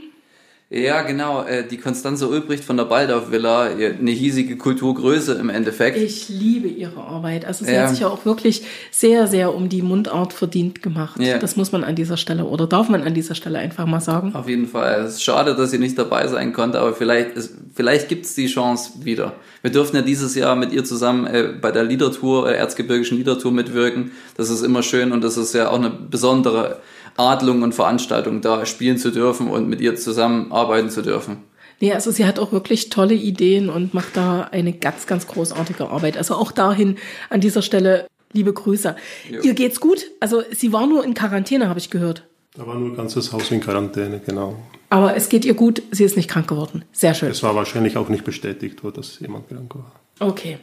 Ja, 0.73 1.03
genau. 1.03 1.43
Äh, 1.43 1.67
die 1.67 1.77
Konstanze 1.77 2.27
Ulbricht 2.27 2.63
von 2.63 2.77
der 2.77 2.85
Baldorf 2.85 3.29
Villa, 3.29 3.65
eine 3.65 4.09
hiesige 4.09 4.57
Kulturgröße 4.57 5.33
im 5.33 5.49
Endeffekt. 5.49 5.97
Ich 5.97 6.29
liebe 6.29 6.67
ihre 6.67 6.99
Arbeit. 6.99 7.45
Also 7.45 7.63
sie 7.63 7.73
ja. 7.73 7.83
hat 7.83 7.91
sich 7.91 7.99
ja 7.99 8.07
auch 8.07 8.25
wirklich 8.25 8.63
sehr, 8.89 9.27
sehr 9.27 9.53
um 9.53 9.69
die 9.69 9.83
Mundart 9.83 10.33
verdient 10.33 10.81
gemacht. 10.81 11.19
Ja. 11.19 11.37
Das 11.37 11.55
muss 11.55 11.71
man 11.71 11.83
an 11.83 11.95
dieser 11.95 12.17
Stelle 12.17 12.45
oder 12.45 12.65
darf 12.65 12.89
man 12.89 13.03
an 13.03 13.13
dieser 13.13 13.35
Stelle 13.35 13.59
einfach 13.59 13.85
mal 13.85 14.01
sagen. 14.01 14.33
Auf 14.33 14.49
jeden 14.49 14.67
Fall. 14.67 15.03
Es 15.03 15.13
ist 15.13 15.23
schade, 15.23 15.55
dass 15.55 15.69
sie 15.69 15.77
nicht 15.77 15.97
dabei 15.97 16.27
sein 16.27 16.53
konnte, 16.53 16.79
aber 16.79 16.93
vielleicht, 16.93 17.31
vielleicht 17.75 18.09
gibt 18.09 18.25
es 18.25 18.33
die 18.33 18.47
Chance 18.47 18.93
wieder. 19.03 19.33
Wir 19.61 19.71
dürfen 19.71 19.95
ja 19.95 20.01
dieses 20.01 20.33
Jahr 20.33 20.55
mit 20.55 20.71
ihr 20.71 20.83
zusammen 20.83 21.27
äh, 21.27 21.49
bei 21.61 21.71
der 21.71 21.83
Liedertour, 21.83 22.49
äh, 22.49 22.55
Erzgebirgischen 22.55 23.17
Liedertour 23.17 23.51
mitwirken. 23.51 24.11
Das 24.37 24.49
ist 24.49 24.63
immer 24.63 24.81
schön 24.81 25.11
und 25.11 25.23
das 25.23 25.37
ist 25.37 25.53
ja 25.53 25.69
auch 25.69 25.77
eine 25.77 25.91
besondere 25.91 26.81
Adlung 27.17 27.61
und 27.61 27.73
Veranstaltung 27.73 28.41
da 28.41 28.65
spielen 28.65 28.97
zu 28.97 29.11
dürfen 29.11 29.47
und 29.47 29.67
mit 29.67 29.81
ihr 29.81 29.95
zusammenarbeiten 29.95 30.89
zu 30.89 31.01
dürfen. 31.01 31.37
Nee, 31.79 31.93
also 31.93 32.11
sie 32.11 32.25
hat 32.25 32.39
auch 32.39 32.51
wirklich 32.51 32.89
tolle 32.89 33.13
Ideen 33.13 33.69
und 33.69 33.93
macht 33.93 34.15
da 34.15 34.43
eine 34.51 34.73
ganz, 34.73 35.05
ganz 35.05 35.27
großartige 35.27 35.89
Arbeit. 35.89 36.17
Also 36.17 36.35
auch 36.35 36.51
dahin 36.51 36.97
an 37.29 37.41
dieser 37.41 37.61
Stelle 37.61 38.07
liebe 38.31 38.53
Grüße. 38.53 38.95
Jo. 39.29 39.41
Ihr 39.41 39.53
geht's 39.53 39.79
gut? 39.79 40.05
Also 40.19 40.43
sie 40.51 40.73
war 40.73 40.87
nur 40.87 41.03
in 41.03 41.13
Quarantäne, 41.13 41.69
habe 41.69 41.79
ich 41.79 41.89
gehört. 41.89 42.23
Da 42.55 42.67
war 42.67 42.75
nur 42.75 42.89
ein 42.89 42.95
ganzes 42.95 43.33
Haus 43.33 43.49
in 43.51 43.61
Quarantäne, 43.61 44.21
genau. 44.25 44.55
Aber 44.89 45.15
es 45.15 45.27
geht 45.27 45.43
ihr 45.43 45.55
gut, 45.55 45.81
sie 45.91 46.03
ist 46.03 46.17
nicht 46.17 46.29
krank 46.29 46.47
geworden. 46.47 46.85
Sehr 46.91 47.15
schön. 47.15 47.31
Es 47.31 47.41
war 47.41 47.55
wahrscheinlich 47.55 47.97
auch 47.97 48.09
nicht 48.09 48.23
bestätigt, 48.23 48.79
dass 48.95 49.19
jemand 49.19 49.49
krank 49.49 49.73
war. 49.75 49.91
Okay, 50.23 50.57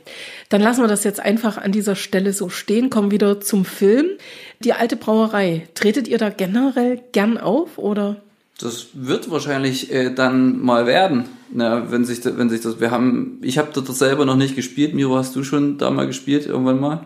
dann 0.49 0.63
lassen 0.63 0.83
wir 0.83 0.89
das 0.89 1.05
jetzt 1.05 1.21
einfach 1.21 1.59
an 1.59 1.71
dieser 1.71 1.95
Stelle 1.95 2.33
so 2.33 2.49
stehen, 2.49 2.89
kommen 2.89 3.11
wieder 3.11 3.43
zum 3.43 3.67
Film. 3.67 4.07
Die 4.61 4.73
alte 4.73 4.97
Brauerei, 4.97 5.69
tretet 5.75 6.09
ihr 6.09 6.17
da 6.17 6.31
generell 6.31 7.01
gern 7.13 7.37
auf 7.37 7.77
oder? 7.77 8.17
Das 8.59 8.89
wird 8.95 9.31
wahrscheinlich 9.31 9.93
äh, 9.93 10.15
dann 10.15 10.61
mal 10.61 10.87
werden, 10.87 11.27
na, 11.53 11.91
wenn 11.91 12.05
sich 12.05 12.25
wenn 12.25 12.49
sich 12.49 12.63
das. 12.63 12.81
Wir 12.81 12.91
haben, 12.91 13.39
ich 13.43 13.59
habe 13.59 13.69
dort 13.75 13.87
selber 13.89 14.25
noch 14.25 14.37
nicht 14.37 14.57
gespielt. 14.57 14.95
Miro, 14.95 15.17
hast 15.17 15.37
du 15.37 15.45
schon 15.45 15.77
da 15.77 15.91
mal 15.91 16.07
gespielt 16.07 16.47
irgendwann 16.47 16.81
mal? 16.81 17.05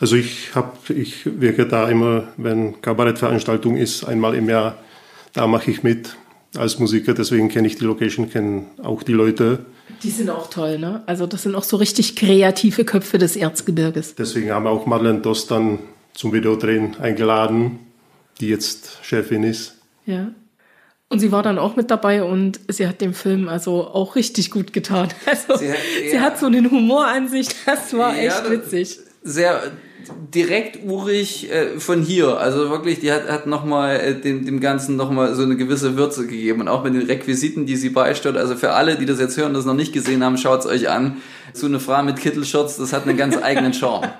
Also 0.00 0.14
ich 0.14 0.54
habe, 0.54 0.76
ich 0.92 1.26
wirke 1.40 1.66
da 1.66 1.88
immer, 1.88 2.28
wenn 2.36 2.80
Kabarettveranstaltung 2.80 3.76
ist, 3.76 4.04
einmal 4.04 4.34
im 4.36 4.48
Jahr, 4.48 4.78
da 5.32 5.48
mache 5.48 5.70
ich 5.70 5.82
mit 5.82 6.16
als 6.56 6.78
Musiker. 6.78 7.14
Deswegen 7.14 7.48
kenne 7.48 7.66
ich 7.66 7.76
die 7.76 7.84
Location, 7.84 8.30
kenne 8.30 8.66
auch 8.82 9.02
die 9.02 9.12
Leute. 9.12 9.66
Die 10.02 10.10
sind 10.10 10.30
auch 10.30 10.48
toll, 10.50 10.78
ne? 10.78 11.02
Also 11.06 11.26
das 11.26 11.42
sind 11.42 11.54
auch 11.54 11.64
so 11.64 11.76
richtig 11.76 12.16
kreative 12.16 12.84
Köpfe 12.84 13.18
des 13.18 13.36
Erzgebirges. 13.36 14.14
Deswegen 14.14 14.50
haben 14.50 14.64
wir 14.64 14.70
auch 14.70 14.86
Madeleine 14.86 15.20
Doss 15.20 15.46
dann 15.46 15.78
zum 16.14 16.32
Videodrehen 16.32 16.96
eingeladen, 17.00 17.78
die 18.40 18.48
jetzt 18.48 18.98
Chefin 19.02 19.42
ist. 19.42 19.76
Ja. 20.06 20.30
Und 21.10 21.20
sie 21.20 21.32
war 21.32 21.42
dann 21.42 21.58
auch 21.58 21.74
mit 21.74 21.90
dabei 21.90 22.22
und 22.22 22.60
sie 22.68 22.86
hat 22.86 23.00
dem 23.00 23.14
Film 23.14 23.48
also 23.48 23.86
auch 23.86 24.14
richtig 24.14 24.50
gut 24.50 24.72
getan. 24.72 25.08
Also 25.26 25.56
sie 25.56 25.70
hat, 25.70 25.78
ja. 26.04 26.10
sie 26.10 26.20
hat 26.20 26.38
so 26.38 26.46
einen 26.46 26.70
Humor 26.70 27.06
an 27.06 27.28
sich, 27.28 27.48
das 27.64 27.94
war 27.94 28.14
ja, 28.14 28.28
echt 28.28 28.50
witzig. 28.50 28.98
Sehr 29.22 29.72
direkt 30.34 30.84
urig 30.84 31.50
äh, 31.50 31.78
von 31.78 32.02
hier. 32.02 32.38
Also 32.38 32.70
wirklich, 32.70 33.00
die 33.00 33.12
hat, 33.12 33.28
hat 33.28 33.46
nochmal 33.46 33.96
äh, 33.96 34.14
dem, 34.14 34.44
dem 34.44 34.60
Ganzen 34.60 34.96
nochmal 34.96 35.34
so 35.34 35.42
eine 35.42 35.56
gewisse 35.56 35.96
Würze 35.96 36.26
gegeben. 36.26 36.62
Und 36.62 36.68
auch 36.68 36.84
mit 36.84 36.94
den 36.94 37.02
Requisiten, 37.02 37.66
die 37.66 37.76
sie 37.76 37.90
beisteuert. 37.90 38.36
Also 38.36 38.56
für 38.56 38.72
alle, 38.72 38.96
die 38.96 39.06
das 39.06 39.20
jetzt 39.20 39.36
hören 39.36 39.48
und 39.48 39.54
das 39.54 39.64
noch 39.64 39.74
nicht 39.74 39.92
gesehen 39.92 40.24
haben, 40.24 40.36
schaut's 40.38 40.66
euch 40.66 40.88
an. 40.88 41.18
So 41.52 41.66
eine 41.66 41.80
Frau 41.80 42.02
mit 42.02 42.16
Kittelschutz, 42.20 42.76
das 42.76 42.92
hat 42.92 43.06
einen 43.06 43.16
ganz 43.16 43.36
eigenen 43.42 43.72
Charme. 43.72 44.10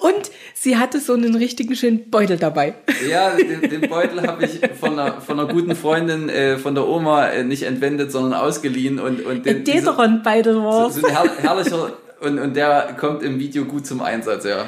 Und 0.00 0.30
sie 0.54 0.76
hatte 0.76 1.00
so 1.00 1.14
einen 1.14 1.34
richtigen 1.34 1.76
schönen 1.76 2.10
Beutel 2.10 2.36
dabei. 2.36 2.74
Ja, 3.08 3.30
den, 3.36 3.68
den 3.68 3.88
Beutel 3.88 4.22
habe 4.26 4.44
ich 4.44 4.60
von 4.78 4.98
einer, 4.98 5.20
von 5.20 5.38
einer 5.38 5.52
guten 5.52 5.76
Freundin 5.76 6.28
äh, 6.28 6.58
von 6.58 6.74
der 6.74 6.86
Oma 6.88 7.28
äh, 7.28 7.44
nicht 7.44 7.62
entwendet, 7.62 8.12
sondern 8.12 8.40
ausgeliehen. 8.40 8.98
Und, 8.98 9.24
und 9.24 9.46
den, 9.46 9.64
Dederon-Beutel 9.64 10.56
war 10.56 10.90
so, 10.90 11.00
so 11.00 11.06
ein 11.06 11.12
herr, 11.14 11.36
herrlicher, 11.38 11.92
und, 12.22 12.38
und 12.38 12.54
der 12.54 12.94
kommt 12.98 13.22
im 13.22 13.38
Video 13.38 13.64
gut 13.64 13.86
zum 13.86 14.00
Einsatz, 14.00 14.44
ja. 14.44 14.64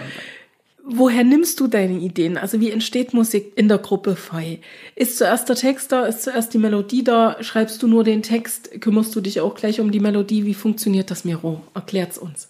Woher 0.86 1.24
nimmst 1.24 1.60
du 1.60 1.66
deine 1.66 1.98
Ideen? 1.98 2.36
Also 2.36 2.60
wie 2.60 2.70
entsteht 2.70 3.14
Musik 3.14 3.52
in 3.56 3.68
der 3.68 3.78
Gruppe 3.78 4.16
Fei? 4.16 4.60
Ist 4.94 5.16
zuerst 5.16 5.48
der 5.48 5.56
Text 5.56 5.92
da? 5.92 6.04
Ist 6.04 6.22
zuerst 6.22 6.52
die 6.52 6.58
Melodie 6.58 7.02
da? 7.02 7.38
Schreibst 7.40 7.82
du 7.82 7.86
nur 7.88 8.04
den 8.04 8.22
Text? 8.22 8.82
Kümmerst 8.82 9.16
du 9.16 9.22
dich 9.22 9.40
auch 9.40 9.54
gleich 9.54 9.80
um 9.80 9.90
die 9.90 10.00
Melodie? 10.00 10.44
Wie 10.44 10.52
funktioniert 10.52 11.10
das, 11.10 11.24
Miro? 11.24 11.62
Erklärt's 11.74 12.18
uns. 12.18 12.48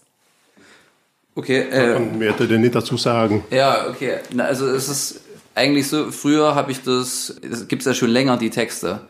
Okay. 1.36 1.60
Äh, 1.70 1.94
Und 1.94 2.18
mehr 2.18 2.32
hätte 2.32 2.48
denn 2.48 2.62
nicht 2.62 2.74
dazu 2.74 2.96
sagen. 2.96 3.44
Ja, 3.52 3.88
okay. 3.88 4.16
Na, 4.32 4.46
also 4.46 4.66
es 4.66 4.88
ist 4.88 5.20
eigentlich 5.54 5.86
so, 5.86 6.10
früher 6.10 6.56
habe 6.56 6.72
ich 6.72 6.82
das, 6.82 7.36
es 7.48 7.68
gibt 7.68 7.84
ja 7.84 7.94
schon 7.94 8.10
länger 8.10 8.36
die 8.36 8.50
Texte. 8.50 9.02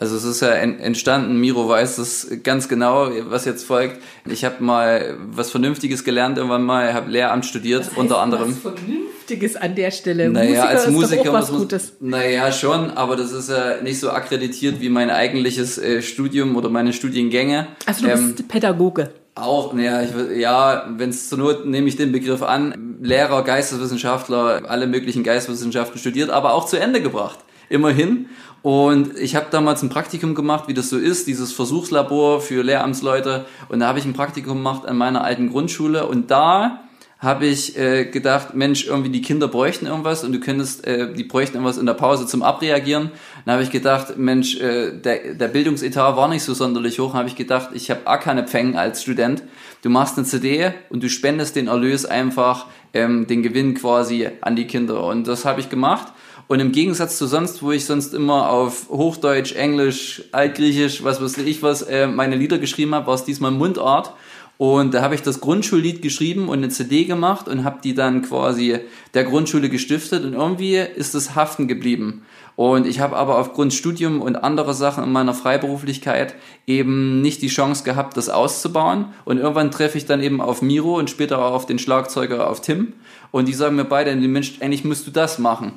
Also 0.00 0.14
es 0.16 0.22
ist 0.22 0.40
ja 0.40 0.50
entstanden, 0.50 1.40
Miro 1.40 1.68
weiß 1.68 1.96
das 1.96 2.28
ganz 2.44 2.68
genau, 2.68 3.10
was 3.30 3.44
jetzt 3.46 3.64
folgt. 3.64 4.00
Ich 4.26 4.44
habe 4.44 4.62
mal 4.62 5.16
was 5.32 5.50
Vernünftiges 5.50 6.04
gelernt 6.04 6.38
irgendwann 6.38 6.62
mal, 6.62 6.94
habe 6.94 7.10
Lehramt 7.10 7.44
studiert, 7.44 7.84
heißt 7.84 7.96
unter 7.96 8.20
anderem. 8.20 8.56
Was 8.62 8.74
Vernünftiges 8.74 9.56
an 9.56 9.74
der 9.74 9.90
Stelle. 9.90 10.30
Naja, 10.30 10.50
Musiker 10.50 10.68
als 10.68 10.84
ist 10.84 10.90
Musiker 10.92 11.32
was 11.32 11.50
muss 11.50 11.60
Gutes. 11.60 11.92
Naja, 11.98 12.52
schon, 12.52 12.92
aber 12.92 13.16
das 13.16 13.32
ist 13.32 13.50
ja 13.50 13.82
nicht 13.82 13.98
so 13.98 14.10
akkreditiert 14.10 14.80
wie 14.80 14.88
mein 14.88 15.10
eigentliches 15.10 15.78
äh, 15.78 16.00
Studium 16.00 16.54
oder 16.54 16.70
meine 16.70 16.92
Studiengänge. 16.92 17.66
Also 17.84 18.06
du 18.06 18.12
Ähm, 18.12 18.34
bist 18.36 18.48
Pädagoge. 18.48 19.10
Auch, 19.34 19.76
ja, 19.76 20.02
ich, 20.02 20.10
ja, 20.36 20.88
wenn 20.96 21.10
es 21.10 21.28
zur 21.28 21.38
Not 21.38 21.66
nehme 21.66 21.88
ich 21.88 21.96
den 21.96 22.12
Begriff 22.12 22.42
an. 22.42 22.98
Lehrer, 23.00 23.42
Geisteswissenschaftler, 23.42 24.62
alle 24.68 24.86
möglichen 24.86 25.24
Geisteswissenschaften 25.24 25.98
studiert, 25.98 26.30
aber 26.30 26.54
auch 26.54 26.66
zu 26.66 26.76
Ende 26.76 27.02
gebracht. 27.02 27.38
Immerhin. 27.68 28.26
Und 28.68 29.16
ich 29.16 29.34
habe 29.34 29.46
damals 29.50 29.82
ein 29.82 29.88
Praktikum 29.88 30.34
gemacht, 30.34 30.64
wie 30.68 30.74
das 30.74 30.90
so 30.90 30.98
ist, 30.98 31.26
dieses 31.26 31.54
Versuchslabor 31.54 32.42
für 32.42 32.62
Lehramtsleute. 32.62 33.46
Und 33.70 33.80
da 33.80 33.86
habe 33.86 33.98
ich 33.98 34.04
ein 34.04 34.12
Praktikum 34.12 34.58
gemacht 34.58 34.84
an 34.84 34.98
meiner 34.98 35.24
alten 35.24 35.48
Grundschule. 35.48 36.06
Und 36.06 36.30
da 36.30 36.82
habe 37.18 37.46
ich 37.46 37.78
äh, 37.78 38.04
gedacht, 38.04 38.52
Mensch, 38.52 38.86
irgendwie 38.86 39.08
die 39.08 39.22
Kinder 39.22 39.48
bräuchten 39.48 39.86
irgendwas 39.86 40.22
und 40.22 40.32
du 40.32 40.38
könntest, 40.38 40.86
äh, 40.86 41.14
die 41.14 41.24
bräuchten 41.24 41.54
irgendwas 41.54 41.78
in 41.78 41.86
der 41.86 41.94
Pause 41.94 42.26
zum 42.26 42.42
Abreagieren. 42.42 43.10
Dann 43.46 43.54
habe 43.54 43.62
ich 43.62 43.70
gedacht, 43.70 44.18
Mensch, 44.18 44.60
äh, 44.60 44.92
der, 44.92 45.32
der 45.32 45.48
Bildungsetat 45.48 46.14
war 46.18 46.28
nicht 46.28 46.42
so 46.42 46.52
sonderlich 46.52 46.98
hoch. 46.98 47.12
Dann 47.12 47.20
habe 47.20 47.28
ich 47.30 47.36
gedacht, 47.36 47.70
ich 47.72 47.90
habe 47.90 48.00
auch 48.04 48.20
keine 48.20 48.46
Pfängen 48.46 48.76
als 48.76 49.00
Student. 49.00 49.44
Du 49.80 49.88
machst 49.88 50.18
eine 50.18 50.26
CD 50.26 50.74
und 50.90 51.02
du 51.02 51.08
spendest 51.08 51.56
den 51.56 51.68
Erlös 51.68 52.04
einfach, 52.04 52.66
ähm, 52.92 53.26
den 53.26 53.42
Gewinn 53.42 53.72
quasi 53.72 54.28
an 54.42 54.56
die 54.56 54.66
Kinder. 54.66 55.04
Und 55.04 55.26
das 55.26 55.46
habe 55.46 55.60
ich 55.60 55.70
gemacht. 55.70 56.12
Und 56.48 56.60
im 56.60 56.72
Gegensatz 56.72 57.18
zu 57.18 57.26
sonst, 57.26 57.62
wo 57.62 57.72
ich 57.72 57.84
sonst 57.84 58.14
immer 58.14 58.48
auf 58.48 58.88
Hochdeutsch, 58.88 59.52
Englisch, 59.52 60.24
Altgriechisch, 60.32 61.04
was 61.04 61.20
weiß 61.20 61.36
ich 61.38 61.62
was, 61.62 61.82
äh, 61.82 62.06
meine 62.06 62.36
Lieder 62.36 62.58
geschrieben 62.58 62.94
habe, 62.94 63.06
war 63.06 63.14
es 63.14 63.24
diesmal 63.24 63.50
Mundart. 63.50 64.14
Und 64.56 64.92
da 64.92 65.02
habe 65.02 65.14
ich 65.14 65.22
das 65.22 65.40
Grundschullied 65.40 66.02
geschrieben 66.02 66.48
und 66.48 66.58
eine 66.58 66.70
CD 66.70 67.04
gemacht 67.04 67.46
und 67.48 67.62
habe 67.64 67.78
die 67.84 67.94
dann 67.94 68.22
quasi 68.22 68.80
der 69.14 69.24
Grundschule 69.24 69.68
gestiftet 69.68 70.24
und 70.24 70.32
irgendwie 70.32 70.76
ist 70.76 71.14
es 71.14 71.36
haften 71.36 71.68
geblieben. 71.68 72.22
Und 72.56 72.86
ich 72.88 72.98
habe 72.98 73.16
aber 73.16 73.38
aufgrund 73.38 73.72
Studium 73.72 74.20
und 74.20 74.34
anderer 74.34 74.74
Sachen 74.74 75.04
in 75.04 75.12
meiner 75.12 75.34
Freiberuflichkeit 75.34 76.34
eben 76.66 77.20
nicht 77.20 77.40
die 77.42 77.48
Chance 77.48 77.84
gehabt, 77.84 78.16
das 78.16 78.30
auszubauen. 78.30 79.12
Und 79.24 79.38
irgendwann 79.38 79.70
treffe 79.70 79.96
ich 79.96 80.06
dann 80.06 80.20
eben 80.20 80.40
auf 80.40 80.60
Miro 80.60 80.98
und 80.98 81.08
später 81.08 81.38
auch 81.38 81.52
auf 81.52 81.66
den 81.66 81.78
Schlagzeuger, 81.78 82.50
auf 82.50 82.60
Tim. 82.60 82.94
Und 83.30 83.46
die 83.46 83.54
sagen 83.54 83.76
mir 83.76 83.84
beide, 83.84 84.16
Mensch, 84.16 84.54
eigentlich 84.60 84.84
musst 84.84 85.06
du 85.06 85.12
das 85.12 85.38
machen. 85.38 85.74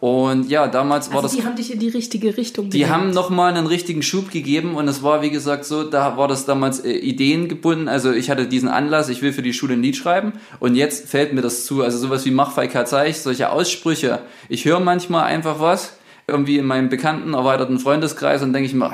Und 0.00 0.48
ja, 0.48 0.68
damals 0.68 1.08
war 1.08 1.16
Also 1.16 1.28
das 1.28 1.36
die 1.36 1.44
haben 1.44 1.56
dich 1.56 1.72
in 1.72 1.80
die 1.80 1.88
richtige 1.88 2.36
Richtung 2.36 2.70
die 2.70 2.86
haben 2.86 3.10
nochmal 3.10 3.52
einen 3.52 3.66
richtigen 3.66 4.02
Schub 4.02 4.30
gegeben 4.30 4.76
und 4.76 4.86
es 4.86 5.02
war, 5.02 5.22
wie 5.22 5.30
gesagt, 5.30 5.64
so, 5.64 5.82
da 5.82 6.16
war 6.16 6.28
das 6.28 6.44
damals 6.44 6.78
äh, 6.84 6.92
Ideen 6.92 7.48
gebunden. 7.48 7.88
Also 7.88 8.12
ich 8.12 8.30
hatte 8.30 8.46
diesen 8.46 8.68
Anlass, 8.68 9.08
ich 9.08 9.22
will 9.22 9.32
für 9.32 9.42
die 9.42 9.52
Schule 9.52 9.74
ein 9.74 9.82
Lied 9.82 9.96
schreiben 9.96 10.34
und 10.60 10.76
jetzt 10.76 11.08
fällt 11.08 11.32
mir 11.32 11.42
das 11.42 11.64
zu. 11.66 11.82
Also 11.82 11.98
sowas 11.98 12.24
wie 12.24 12.30
Mach 12.30 12.52
Feigheit 12.52 12.86
Zeich, 12.88 13.18
solche 13.20 13.50
Aussprüche. 13.50 14.20
Ich 14.48 14.64
höre 14.64 14.78
manchmal 14.78 15.24
einfach 15.24 15.58
was, 15.58 15.94
irgendwie 16.28 16.58
in 16.58 16.66
meinem 16.66 16.90
bekannten, 16.90 17.34
erweiterten 17.34 17.80
Freundeskreis 17.80 18.40
und 18.42 18.52
denke 18.52 18.68
ich 18.68 18.74
mir, 18.74 18.92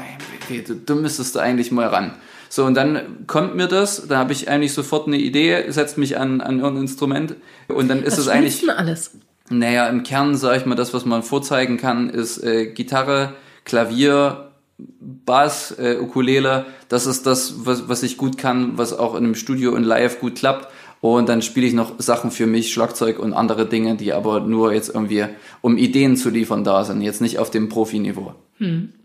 ey, 0.48 0.64
du, 0.64 0.74
du 0.74 0.94
müsstest 0.94 1.37
da 1.37 1.40
eigentlich 1.40 1.70
mal 1.70 1.88
ran. 1.88 2.14
So, 2.48 2.64
und 2.64 2.74
dann 2.74 3.26
kommt 3.26 3.57
mir 3.57 3.66
das, 3.66 4.07
da 4.09 4.16
habe 4.16 4.33
ich 4.33 4.48
eigentlich 4.48 4.72
sofort 4.72 5.07
eine 5.07 5.18
Idee, 5.18 5.64
setzt 5.68 5.98
mich 5.98 6.16
an, 6.16 6.40
an 6.40 6.61
irgendein 6.61 6.85
Instrument 6.85 7.35
und 7.68 7.88
dann 7.88 8.02
ist 8.02 8.16
es 8.16 8.29
eigentlich... 8.29 8.61
denn 8.61 8.70
alles? 8.70 9.11
Naja, 9.50 9.88
im 9.88 10.02
Kern, 10.02 10.37
sage 10.37 10.59
ich 10.59 10.66
mal, 10.66 10.74
das, 10.74 10.94
was 10.94 11.04
man 11.04 11.22
vorzeigen 11.22 11.76
kann, 11.76 12.09
ist 12.09 12.42
äh, 12.42 12.66
Gitarre, 12.66 13.35
Klavier, 13.64 14.52
Bass, 14.78 15.72
äh, 15.78 15.98
Ukulele. 16.00 16.66
Das 16.88 17.07
ist 17.07 17.26
das, 17.26 17.66
was, 17.66 17.88
was 17.88 18.02
ich 18.02 18.16
gut 18.16 18.38
kann, 18.38 18.78
was 18.78 18.92
auch 18.92 19.14
in 19.14 19.24
einem 19.24 19.35
Studio 19.35 19.72
und 19.72 19.85
live 19.85 20.20
gut 20.20 20.37
klappt. 20.37 20.68
Und 21.00 21.28
dann 21.28 21.42
spiele 21.42 21.66
ich 21.66 21.74
noch 21.74 21.92
Sachen 21.98 22.30
für 22.30 22.46
mich, 22.46 22.72
Schlagzeug 22.72 23.18
und 23.18 23.35
andere 23.35 23.66
Dinge, 23.66 23.96
die 23.96 24.14
aber 24.14 24.40
nur 24.40 24.72
jetzt 24.72 24.88
irgendwie, 24.88 25.26
um 25.61 25.76
Ideen 25.76 26.16
zu 26.16 26.30
liefern, 26.30 26.64
da 26.64 26.83
sind. 26.83 27.02
Jetzt 27.02 27.20
nicht 27.20 27.38
auf 27.38 27.50
dem 27.50 27.68
Profiniveau. 27.68 28.35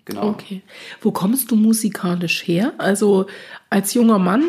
Genau. 0.05 0.29
Okay. 0.29 0.61
Wo 1.01 1.11
kommst 1.11 1.51
du 1.51 1.57
musikalisch 1.57 2.47
her? 2.47 2.71
Also 2.77 3.25
als 3.69 3.93
junger 3.93 4.17
Mann 4.17 4.43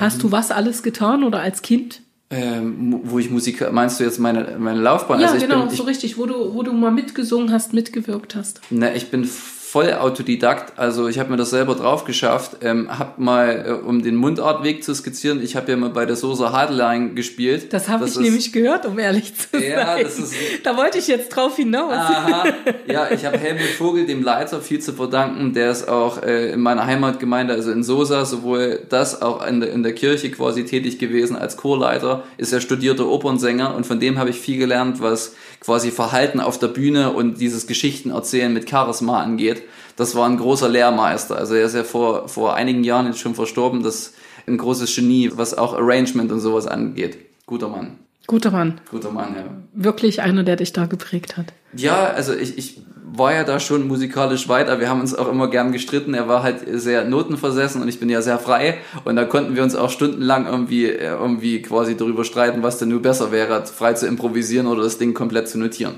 hast 0.00 0.22
du 0.22 0.32
was 0.32 0.50
alles 0.50 0.82
getan 0.82 1.22
oder 1.22 1.40
als 1.40 1.60
Kind? 1.60 2.00
Ähm, 2.34 3.00
wo 3.04 3.18
ich 3.18 3.30
Musik, 3.30 3.70
meinst 3.72 4.00
du 4.00 4.04
jetzt 4.04 4.18
meine, 4.18 4.56
meine 4.58 4.80
Laufbahn? 4.80 5.20
Ja, 5.20 5.28
also 5.28 5.46
genau, 5.46 5.66
bin, 5.66 5.76
so 5.76 5.84
richtig, 5.84 6.18
wo 6.18 6.26
du, 6.26 6.54
wo 6.54 6.62
du 6.62 6.72
mal 6.72 6.90
mitgesungen 6.90 7.52
hast, 7.52 7.72
mitgewirkt 7.72 8.34
hast. 8.34 8.60
Na, 8.70 8.92
ich 8.92 9.10
bin 9.10 9.28
voll 9.74 9.92
Autodidakt, 9.92 10.78
also 10.78 11.08
ich 11.08 11.18
habe 11.18 11.32
mir 11.32 11.36
das 11.36 11.50
selber 11.50 11.74
drauf 11.74 12.04
geschafft, 12.04 12.58
ähm, 12.62 12.88
hab 12.96 13.18
mal, 13.18 13.64
äh, 13.66 13.72
um 13.72 14.04
den 14.04 14.14
Mundartweg 14.14 14.84
zu 14.84 14.94
skizzieren, 14.94 15.42
ich 15.42 15.56
habe 15.56 15.68
ja 15.72 15.76
mal 15.76 15.90
bei 15.90 16.06
der 16.06 16.14
Sosa 16.14 16.52
Hadeline 16.52 17.14
gespielt. 17.14 17.72
Das 17.72 17.88
habe 17.88 18.04
ich 18.04 18.12
ist- 18.12 18.20
nämlich 18.20 18.52
gehört, 18.52 18.86
um 18.86 18.96
ehrlich 19.00 19.32
zu 19.34 19.58
Ja, 19.58 19.84
sein. 19.96 20.04
das 20.04 20.16
ist- 20.20 20.32
da 20.62 20.76
wollte 20.76 20.98
ich 20.98 21.08
jetzt 21.08 21.30
drauf 21.30 21.56
hinaus. 21.56 21.90
Aha, 21.92 22.44
ja, 22.86 23.10
ich 23.10 23.24
habe 23.24 23.36
Helmut 23.36 23.64
Vogel, 23.76 24.06
dem 24.06 24.22
Leiter, 24.22 24.60
viel 24.60 24.78
zu 24.78 24.92
verdanken. 24.92 25.52
Der 25.54 25.72
ist 25.72 25.88
auch 25.88 26.22
äh, 26.22 26.52
in 26.52 26.60
meiner 26.60 26.86
Heimatgemeinde, 26.86 27.52
also 27.54 27.72
in 27.72 27.82
Sosa, 27.82 28.24
sowohl 28.26 28.78
das 28.90 29.22
auch 29.22 29.44
in 29.44 29.58
der, 29.58 29.72
in 29.72 29.82
der 29.82 29.92
Kirche 29.92 30.30
quasi 30.30 30.64
tätig 30.64 31.00
gewesen 31.00 31.34
als 31.34 31.56
Chorleiter, 31.56 32.22
ist 32.36 32.52
er 32.52 32.60
studierter 32.60 33.08
Opernsänger 33.08 33.74
und 33.74 33.86
von 33.88 33.98
dem 33.98 34.18
habe 34.20 34.30
ich 34.30 34.38
viel 34.38 34.58
gelernt, 34.58 35.00
was 35.02 35.34
quasi 35.64 35.90
Verhalten 35.90 36.40
auf 36.40 36.58
der 36.58 36.68
Bühne 36.68 37.12
und 37.12 37.40
dieses 37.40 37.66
Geschichtenerzählen 37.66 38.52
mit 38.52 38.68
Charisma 38.68 39.22
angeht. 39.22 39.62
Das 39.96 40.14
war 40.14 40.28
ein 40.28 40.36
großer 40.36 40.68
Lehrmeister. 40.68 41.36
Also 41.36 41.54
er 41.54 41.64
ist 41.64 41.74
ja 41.74 41.84
vor, 41.84 42.28
vor 42.28 42.54
einigen 42.54 42.84
Jahren 42.84 43.06
jetzt 43.06 43.20
schon 43.20 43.34
verstorben. 43.34 43.82
Das 43.82 43.94
ist 43.94 44.14
ein 44.46 44.58
großes 44.58 44.94
Genie, 44.94 45.30
was 45.34 45.56
auch 45.56 45.72
Arrangement 45.72 46.30
und 46.32 46.40
sowas 46.40 46.66
angeht. 46.66 47.16
Guter 47.46 47.68
Mann. 47.68 47.98
Guter 48.26 48.50
Mann. 48.50 48.80
Guter 48.90 49.10
Mann, 49.10 49.34
ja. 49.36 49.44
Wirklich 49.72 50.20
einer, 50.20 50.44
der 50.44 50.56
dich 50.56 50.72
da 50.72 50.86
geprägt 50.86 51.36
hat. 51.36 51.52
Ja, 51.76 52.06
also 52.06 52.34
ich, 52.34 52.58
ich 52.58 52.78
war 53.16 53.32
ja 53.34 53.44
da 53.44 53.60
schon 53.60 53.86
musikalisch 53.86 54.48
weiter. 54.48 54.80
Wir 54.80 54.88
haben 54.88 55.00
uns 55.00 55.14
auch 55.14 55.28
immer 55.28 55.48
gern 55.48 55.72
gestritten. 55.72 56.14
Er 56.14 56.28
war 56.28 56.42
halt 56.42 56.64
sehr 56.66 57.04
notenversessen 57.04 57.80
und 57.82 57.88
ich 57.88 58.00
bin 58.00 58.08
ja 58.08 58.22
sehr 58.22 58.38
frei. 58.38 58.78
Und 59.04 59.16
da 59.16 59.24
konnten 59.24 59.54
wir 59.56 59.62
uns 59.62 59.74
auch 59.74 59.90
stundenlang 59.90 60.46
irgendwie, 60.46 60.86
äh, 60.86 61.12
irgendwie 61.12 61.62
quasi 61.62 61.96
darüber 61.96 62.24
streiten, 62.24 62.62
was 62.62 62.78
denn 62.78 62.88
nur 62.88 63.02
besser 63.02 63.30
wäre, 63.32 63.64
frei 63.66 63.92
zu 63.94 64.06
improvisieren 64.06 64.66
oder 64.66 64.82
das 64.82 64.98
Ding 64.98 65.14
komplett 65.14 65.48
zu 65.48 65.58
notieren. 65.58 65.94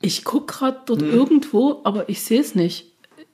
Ich 0.00 0.24
guck 0.24 0.48
gerade 0.48 0.78
dort 0.86 1.02
Hm. 1.02 1.14
irgendwo, 1.14 1.80
aber 1.84 2.08
ich 2.08 2.22
sehe 2.22 2.40
es 2.40 2.54
nicht. 2.54 2.92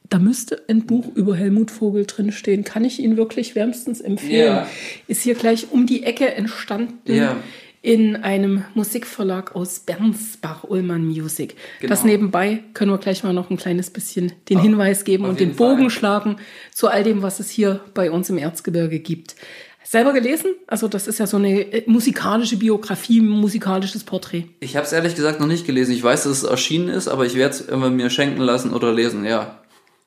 Da 0.09 0.19
müsste 0.19 0.63
ein 0.69 0.87
Buch 0.87 1.07
über 1.15 1.37
Helmut 1.37 1.71
Vogel 1.71 2.05
drin 2.05 2.33
stehen. 2.33 2.65
Kann 2.65 2.85
ich 2.85 2.99
Ihnen 2.99 3.17
wirklich 3.17 3.55
wärmstens 3.55 4.01
empfehlen. 4.01 4.57
Ja. 4.57 4.67
Ist 5.07 5.23
hier 5.23 5.35
gleich 5.37 5.69
um 5.71 5.87
die 5.87 6.03
Ecke 6.03 6.35
entstanden. 6.35 6.99
Ja. 7.05 7.37
In 7.83 8.17
einem 8.17 8.65
Musikverlag 8.75 9.57
aus 9.57 9.81
Bernsbach, 9.81 10.65
Ullmann 10.65 11.07
Music. 11.07 11.57
Das 11.81 12.03
Genau. 12.03 12.13
nebenbei 12.13 12.63
können 12.75 12.91
wir 12.91 12.99
gleich 12.99 13.25
mal 13.25 13.33
noch 13.33 13.49
ein 13.49 13.57
kleines 13.57 13.89
bisschen 13.89 14.33
den 14.51 14.61
Hinweis 14.61 15.05
geben 15.05 15.25
und 15.25 15.41
den 15.41 15.49
jeden 15.49 15.59
Fall. 15.59 15.77
Bogen 15.77 15.91
schlagen 15.91 16.37
zu 16.75 16.89
all 16.89 17.03
dem, 17.05 17.23
was 17.23 17.41
es 17.41 17.49
hier 17.49 17.81
bei 17.95 18.11
uns 18.11 18.29
im 18.29 18.37
Erzgebirge 18.37 18.99
gibt. 18.99 19.35
Selber 19.83 20.13
gelesen? 20.13 20.55
Also 20.67 20.89
das 20.89 21.09
ist 21.09 21.19
ja 21.19 21.27
so 21.27 21.39
eine 21.39 21.63
äh, 21.73 21.83
musikalische 21.87 22.59
Biografie, 22.59 23.21
ein 23.21 23.29
musikalisches 23.29 24.05
Porträt. 24.05 24.45
Ich 24.61 24.77
habe 24.77 24.85
es 24.87 24.93
ehrlich 24.93 25.15
gesagt 25.15 25.41
noch 25.41 25.47
nicht 25.47 25.67
gelesen. 25.67 25.93
Ich 25.93 26.03
weiß, 26.03 26.25
dass 26.25 26.33
es 26.33 26.45
erschienen 26.45 26.89
ist, 26.89 27.09
aber 27.09 27.25
ich 27.25 27.35
werde 27.35 27.55
es 27.57 27.91
mir 27.91 28.11
schenken 28.11 28.43
lassen 28.43 28.75
oder 28.75 28.93
lesen, 28.93 29.25
ja. 29.25 29.59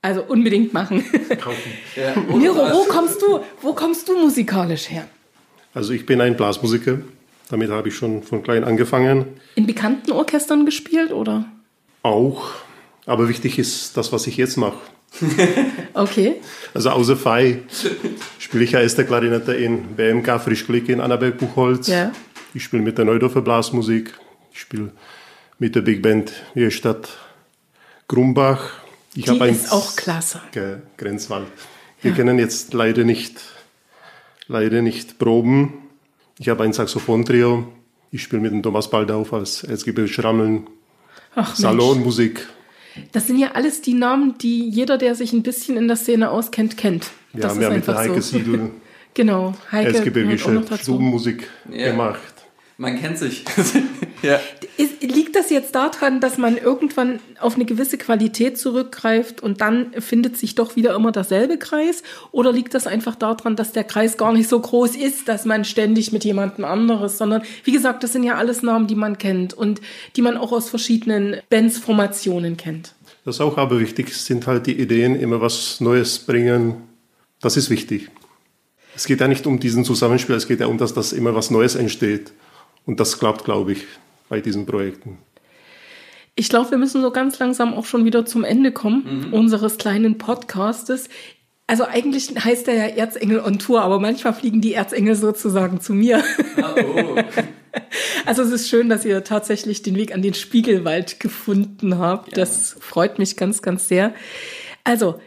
Also 0.03 0.21
unbedingt 0.23 0.73
machen. 0.73 1.03
ja. 1.95 2.13
Miro, 2.33 2.55
wo 2.55 2.83
kommst 2.83 3.21
du, 3.21 3.39
wo 3.61 3.73
kommst 3.73 4.07
du 4.07 4.17
musikalisch 4.17 4.89
her? 4.91 5.07
Also 5.73 5.91
ich 5.91 6.05
bin 6.05 6.21
ein 6.21 6.37
Blasmusiker. 6.37 6.99
Damit 7.49 7.69
habe 7.69 7.89
ich 7.89 7.95
schon 7.95 8.23
von 8.23 8.43
klein 8.43 8.63
angefangen. 8.63 9.25
In 9.55 9.67
bekannten 9.67 10.11
Orchestern 10.11 10.65
gespielt 10.65 11.11
oder? 11.11 11.45
Auch. 12.01 12.49
Aber 13.05 13.27
wichtig 13.29 13.59
ist 13.59 13.97
das, 13.97 14.11
was 14.11 14.27
ich 14.27 14.37
jetzt 14.37 14.57
mache. 14.57 14.77
Okay. 15.95 16.37
Also 16.73 16.89
außer 16.89 17.15
Fei 17.15 17.59
spiele 18.39 18.63
ich 18.63 18.71
ja 18.71 18.79
erste 18.79 19.05
Klarinette 19.05 19.53
in 19.53 19.95
BMK 19.95 20.41
Frischklick 20.41 20.89
in 20.89 20.99
Annaberg 20.99 21.37
Buchholz. 21.37 21.87
Ja. 21.87 22.11
Ich 22.55 22.63
spiele 22.63 22.81
mit 22.81 22.97
der 22.97 23.05
Neudorfer 23.05 23.41
Blasmusik. 23.41 24.11
Ich 24.51 24.61
spiele 24.61 24.91
mit 25.59 25.75
der 25.75 25.81
Big 25.81 26.01
Band 26.01 26.33
Stadt 26.69 27.09
Grumbach. 28.07 28.71
Ich 29.13 29.25
Die 29.25 29.37
ist 29.37 29.71
auch 29.71 29.95
klasse. 29.95 30.41
Grenzwald. 30.97 31.45
Wir 32.01 32.11
ja. 32.11 32.17
können 32.17 32.39
jetzt 32.39 32.73
leider 32.73 33.03
nicht, 33.03 33.39
leider 34.47 34.81
nicht 34.81 35.19
proben. 35.19 35.82
Ich 36.39 36.49
habe 36.49 36.63
ein 36.63 36.73
Saxophon-Trio. 36.73 37.67
Ich 38.11 38.23
spiele 38.23 38.41
mit 38.41 38.51
dem 38.51 38.63
Thomas 38.63 38.89
Baldauf 38.89 39.33
als 39.33 39.63
Erzgebirgsrammeln. 39.63 40.67
Salonmusik. 41.53 42.47
Das 43.11 43.27
sind 43.27 43.39
ja 43.39 43.51
alles 43.53 43.81
die 43.81 43.93
Namen, 43.93 44.37
die 44.37 44.69
jeder, 44.69 44.97
der 44.97 45.15
sich 45.15 45.33
ein 45.33 45.43
bisschen 45.43 45.77
in 45.77 45.87
der 45.87 45.97
Szene 45.97 46.29
auskennt, 46.29 46.77
kennt. 46.77 47.11
Ja, 47.33 47.41
das 47.41 47.59
wir 47.59 47.67
haben 47.67 47.75
mit 47.75 47.87
Heike 47.87 48.21
so. 48.21 48.37
Siedel 48.37 48.69
genau, 49.13 49.53
Heike 49.71 49.89
Erzgebirgische 49.89 50.63
Stubenmusik 50.79 51.49
ja. 51.71 51.91
gemacht. 51.91 52.32
Man 52.83 52.99
kennt 52.99 53.17
sich. 53.17 53.45
ja. 54.23 54.41
Ist, 54.75 55.01
liegt 55.01 55.37
das 55.37 55.49
jetzt 55.49 55.73
daran, 55.73 56.19
dass 56.19 56.37
man 56.37 56.57
irgendwann 56.57 57.21
auf 57.39 57.55
eine 57.55 57.63
gewisse 57.63 57.97
Qualität 57.97 58.57
zurückgreift 58.57 59.39
und 59.41 59.61
dann 59.61 59.93
findet 59.99 60.35
sich 60.35 60.55
doch 60.55 60.75
wieder 60.75 60.93
immer 60.93 61.13
derselbe 61.13 61.57
Kreis? 61.57 62.03
Oder 62.33 62.51
liegt 62.51 62.73
das 62.73 62.85
einfach 62.85 63.15
daran, 63.15 63.55
dass 63.55 63.71
der 63.71 63.85
Kreis 63.85 64.17
gar 64.17 64.33
nicht 64.33 64.49
so 64.49 64.59
groß 64.59 64.97
ist, 64.97 65.29
dass 65.29 65.45
man 65.45 65.63
ständig 65.63 66.11
mit 66.11 66.25
jemandem 66.25 66.65
anderes, 66.65 67.17
sondern 67.17 67.43
wie 67.63 67.71
gesagt, 67.71 68.03
das 68.03 68.11
sind 68.11 68.23
ja 68.23 68.35
alles 68.35 68.63
Namen, 68.63 68.87
die 68.87 68.95
man 68.95 69.17
kennt 69.17 69.53
und 69.53 69.79
die 70.17 70.21
man 70.21 70.35
auch 70.35 70.51
aus 70.51 70.67
verschiedenen 70.67 71.37
Bands-Formationen 71.49 72.57
kennt. 72.57 72.95
Das 73.23 73.35
ist 73.35 73.41
auch 73.41 73.57
aber 73.57 73.79
wichtig, 73.79 74.13
sind 74.13 74.45
halt 74.45 74.67
die 74.67 74.77
Ideen, 74.77 75.15
immer 75.15 75.39
was 75.39 75.79
Neues 75.79 76.19
bringen. 76.19 76.81
Das 77.39 77.55
ist 77.55 77.69
wichtig. 77.69 78.09
Es 78.93 79.05
geht 79.05 79.21
ja 79.21 79.29
nicht 79.29 79.47
um 79.47 79.57
diesen 79.57 79.85
Zusammenspiel, 79.85 80.35
es 80.35 80.49
geht 80.49 80.59
ja 80.59 80.67
um 80.67 80.77
das, 80.77 80.93
dass 80.93 81.13
immer 81.13 81.33
was 81.33 81.49
Neues 81.49 81.75
entsteht. 81.75 82.33
Und 82.85 82.99
das 82.99 83.19
klappt, 83.19 83.45
glaube 83.45 83.73
ich, 83.73 83.85
bei 84.29 84.41
diesen 84.41 84.65
Projekten. 84.65 85.19
Ich 86.35 86.49
glaube, 86.49 86.71
wir 86.71 86.77
müssen 86.77 87.01
so 87.01 87.11
ganz 87.11 87.37
langsam 87.39 87.73
auch 87.73 87.85
schon 87.85 88.05
wieder 88.05 88.25
zum 88.25 88.43
Ende 88.43 88.71
kommen 88.71 89.27
mhm. 89.27 89.33
unseres 89.33 89.77
kleinen 89.77 90.17
Podcastes. 90.17 91.09
Also 91.67 91.85
eigentlich 91.85 92.33
heißt 92.43 92.67
er 92.67 92.75
ja 92.75 92.95
Erzengel 92.95 93.39
on 93.39 93.59
Tour, 93.59 93.81
aber 93.81 93.99
manchmal 93.99 94.33
fliegen 94.33 94.59
die 94.59 94.73
Erzengel 94.73 95.15
sozusagen 95.15 95.79
zu 95.79 95.93
mir. 95.93 96.23
Ah, 96.61 96.75
oh. 96.77 97.15
Also 98.25 98.43
es 98.43 98.51
ist 98.51 98.69
schön, 98.69 98.87
dass 98.87 99.03
ihr 99.03 99.23
tatsächlich 99.23 99.81
den 99.81 99.95
Weg 99.95 100.13
an 100.13 100.21
den 100.21 100.35
Spiegelwald 100.35 101.19
gefunden 101.19 101.97
habt. 101.97 102.29
Ja. 102.29 102.35
Das 102.35 102.75
freut 102.79 103.17
mich 103.17 103.35
ganz, 103.35 103.63
ganz 103.63 103.87
sehr. 103.87 104.13
Also, 104.83 105.19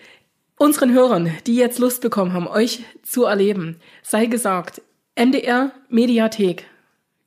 unseren 0.56 0.92
Hörern, 0.92 1.32
die 1.46 1.56
jetzt 1.56 1.80
Lust 1.80 2.02
bekommen 2.02 2.32
haben, 2.32 2.46
euch 2.46 2.84
zu 3.02 3.24
erleben, 3.24 3.76
sei 4.02 4.26
gesagt, 4.26 4.80
MDR 5.16 5.72
Mediathek 5.88 6.66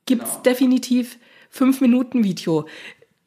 gibt's 0.10 0.32
genau. 0.32 0.44
definitiv 0.44 1.18
fünf 1.50 1.80
Minuten 1.80 2.24
Video. 2.24 2.66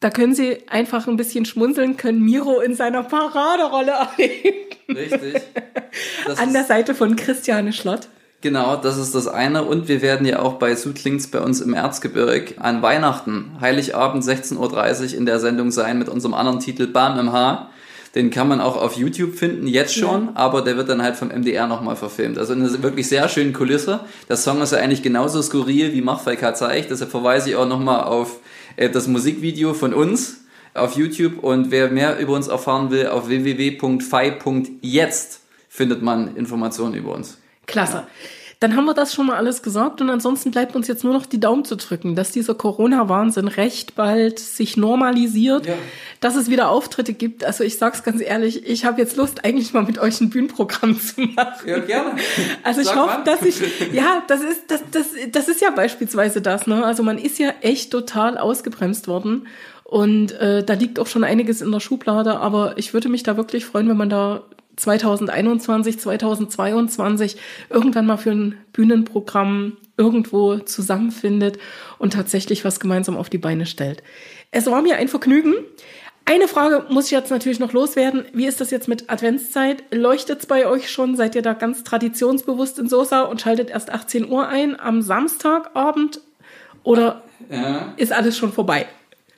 Da 0.01 0.11
können 0.11 0.35
Sie 0.35 0.69
einfach 0.69 1.07
ein 1.07 1.17
bisschen 1.17 1.45
schmunzeln, 1.45 1.97
können 1.97 2.21
Miro 2.21 2.61
in 2.61 2.75
seiner 2.75 3.05
Paraderolle 3.05 3.93
erleben. 3.93 4.67
Richtig. 4.89 5.43
Das 6.27 6.39
An 6.39 6.53
der 6.53 6.65
Seite 6.65 6.95
von 6.95 7.17
Christiane 7.17 7.73
Schlott. 7.73 8.09
Genau, 8.41 8.75
das 8.75 8.99
ist 8.99 9.15
das 9.15 9.29
eine. 9.29 9.63
Und 9.63 9.87
wir 9.87 10.03
werden 10.03 10.27
ja 10.27 10.41
auch 10.41 10.55
bei 10.55 10.75
Südlinks 10.75 11.29
bei 11.29 11.39
uns 11.39 11.61
im 11.61 11.73
Erzgebirge 11.73 12.61
an 12.61 12.83
Weihnachten, 12.83 13.53
Heiligabend 13.61 14.25
16.30 14.25 14.59
Uhr 14.59 15.19
in 15.19 15.27
der 15.27 15.39
Sendung 15.39 15.71
sein 15.71 15.99
mit 15.99 16.09
unserem 16.09 16.35
anderen 16.35 16.59
Titel 16.59 16.89
Bam 16.89 17.19
im 17.21 17.31
Haar. 17.31 17.71
Den 18.15 18.31
kann 18.31 18.47
man 18.47 18.61
auch 18.61 18.77
auf 18.77 18.97
YouTube 18.97 19.37
finden, 19.37 19.67
jetzt 19.67 19.95
schon, 19.95 20.27
ja. 20.27 20.33
aber 20.35 20.61
der 20.61 20.77
wird 20.77 20.91
dann 20.91 21.03
halt 21.03 21.17
vom 21.17 21.29
MDR 21.29 21.67
nochmal 21.67 21.97
verfilmt. 21.97 22.37
Also 22.37 22.53
eine 22.53 22.83
wirklich 22.83 23.09
sehr 23.09 23.27
schöne 23.31 23.53
Kulisse. 23.53 24.01
Der 24.29 24.37
Song 24.37 24.61
ist 24.61 24.73
ja 24.73 24.79
eigentlich 24.79 25.03
genauso 25.03 25.41
skurril 25.41 25.95
wie 25.95 26.03
Machfalk 26.03 26.55
zeigt. 26.57 26.91
Deshalb 26.91 27.11
verweise 27.11 27.49
ich 27.49 27.57
auch 27.57 27.67
nochmal 27.67 28.05
auf 28.05 28.41
äh, 28.77 28.91
das 28.91 29.09
Musikvideo 29.09 29.73
von 29.73 29.95
uns 29.95 30.43
auf 30.75 30.95
YouTube. 30.95 31.43
Und 31.43 31.71
wer 31.71 31.89
mehr 31.91 32.19
über 32.19 32.35
uns 32.35 32.49
erfahren 32.49 32.91
will, 32.91 33.07
auf 33.07 33.29
www.fi.jetzt 33.29 33.81
findet 35.71 36.03
man 36.03 36.37
Informationen 36.37 36.93
über 36.95 37.15
uns. 37.15 37.39
Klasse. 37.67 37.97
Ja. 37.97 38.07
Dann 38.63 38.77
haben 38.77 38.85
wir 38.85 38.95
das 38.95 39.13
schon 39.13 39.27
mal 39.27 39.35
alles 39.35 39.65
gesagt 39.65 40.01
und 40.01 40.09
ansonsten 40.09 40.53
bleibt 40.53 40.77
uns 40.77 40.87
jetzt 40.87 41.03
nur 41.03 41.13
noch 41.13 41.27
die 41.27 41.41
Daumen 41.41 41.65
zu 41.65 41.75
drücken, 41.75 42.15
dass 42.15 42.31
dieser 42.31 42.55
Corona-Wahnsinn 42.55 43.49
recht 43.49 43.97
bald 43.97 44.39
sich 44.39 44.77
normalisiert, 44.77 45.67
ja. 45.67 45.75
dass 46.21 46.37
es 46.37 46.49
wieder 46.49 46.69
Auftritte 46.69 47.13
gibt. 47.13 47.43
Also 47.43 47.65
ich 47.65 47.77
sag's 47.77 48.05
ganz 48.05 48.23
ehrlich, 48.23 48.65
ich 48.65 48.85
habe 48.85 49.01
jetzt 49.01 49.17
Lust, 49.17 49.45
eigentlich 49.45 49.73
mal 49.73 49.83
mit 49.83 49.99
euch 49.99 50.21
ein 50.21 50.31
Bühnenprogramm 50.31 50.97
zu 51.01 51.23
machen. 51.23 51.67
Ja, 51.69 51.81
gerne. 51.81 52.15
Also 52.63 52.83
ich 52.83 52.87
Sag 52.87 52.97
hoffe, 52.97 53.23
dass 53.25 53.43
ich, 53.43 53.61
ja, 53.93 54.23
das 54.29 54.43
ist, 54.43 54.71
das, 54.71 54.83
das, 54.93 55.07
das 55.33 55.49
ist 55.49 55.61
ja 55.61 55.71
beispielsweise 55.71 56.41
das, 56.41 56.69
ne? 56.69 56.85
Also 56.85 57.03
man 57.03 57.19
ist 57.19 57.41
ja 57.41 57.51
echt 57.63 57.91
total 57.91 58.39
ausgebremst 58.39 59.09
worden. 59.09 59.49
Und 59.83 60.31
äh, 60.41 60.63
da 60.63 60.75
liegt 60.75 61.01
auch 61.01 61.09
schon 61.09 61.25
einiges 61.25 61.63
in 61.63 61.73
der 61.73 61.81
Schublade, 61.81 62.39
aber 62.39 62.79
ich 62.79 62.95
würde 62.95 63.09
mich 63.09 63.25
da 63.25 63.37
wirklich 63.37 63.67
freuen, 63.67 63.89
wenn 63.89 63.97
man 63.97 64.09
da 64.09 64.43
2021, 64.77 65.99
2022 65.99 67.37
irgendwann 67.71 68.07
mal 68.07 68.17
für 68.17 68.31
ein 68.31 68.59
Bühnenprogramm 68.73 69.77
irgendwo 69.97 70.59
zusammenfindet 70.59 71.59
und 71.99 72.15
tatsächlich 72.15 72.65
was 72.65 72.81
gemeinsam 72.81 73.17
auf 73.17 73.31
die 73.31 73.39
Beine 73.39 73.67
stellt. 73.67 74.03
Es 74.51 74.67
war 74.67 74.83
mir 74.83 74.97
ein 74.97 75.09
Vergnügen. 75.09 75.55
Eine 76.25 76.47
Frage 76.47 76.87
muss 76.89 77.07
ich 77.07 77.11
jetzt 77.11 77.31
natürlich 77.31 77.59
noch 77.59 77.73
loswerden. 77.73 78.25
Wie 78.33 78.47
ist 78.47 78.61
das 78.61 78.71
jetzt 78.71 78.89
mit 78.89 79.11
Adventszeit? 79.11 79.83
Leuchtet 79.91 80.41
es 80.41 80.47
bei 80.47 80.67
euch 80.67 80.91
schon? 80.91 81.17
Seid 81.17 81.35
ihr 81.35 81.43
da 81.43 81.53
ganz 81.53 81.83
traditionsbewusst 81.83 82.79
in 82.79 82.89
Sosa 82.89 83.23
und 83.23 83.41
schaltet 83.41 83.71
erst 83.71 83.91
18 83.91 84.31
Uhr 84.31 84.49
ein 84.49 84.79
am 84.79 85.03
Samstagabend? 85.03 86.21
Oder 86.85 87.23
ja. 87.51 87.93
ist 87.97 88.13
alles 88.13 88.37
schon 88.37 88.53
vorbei? 88.53 88.87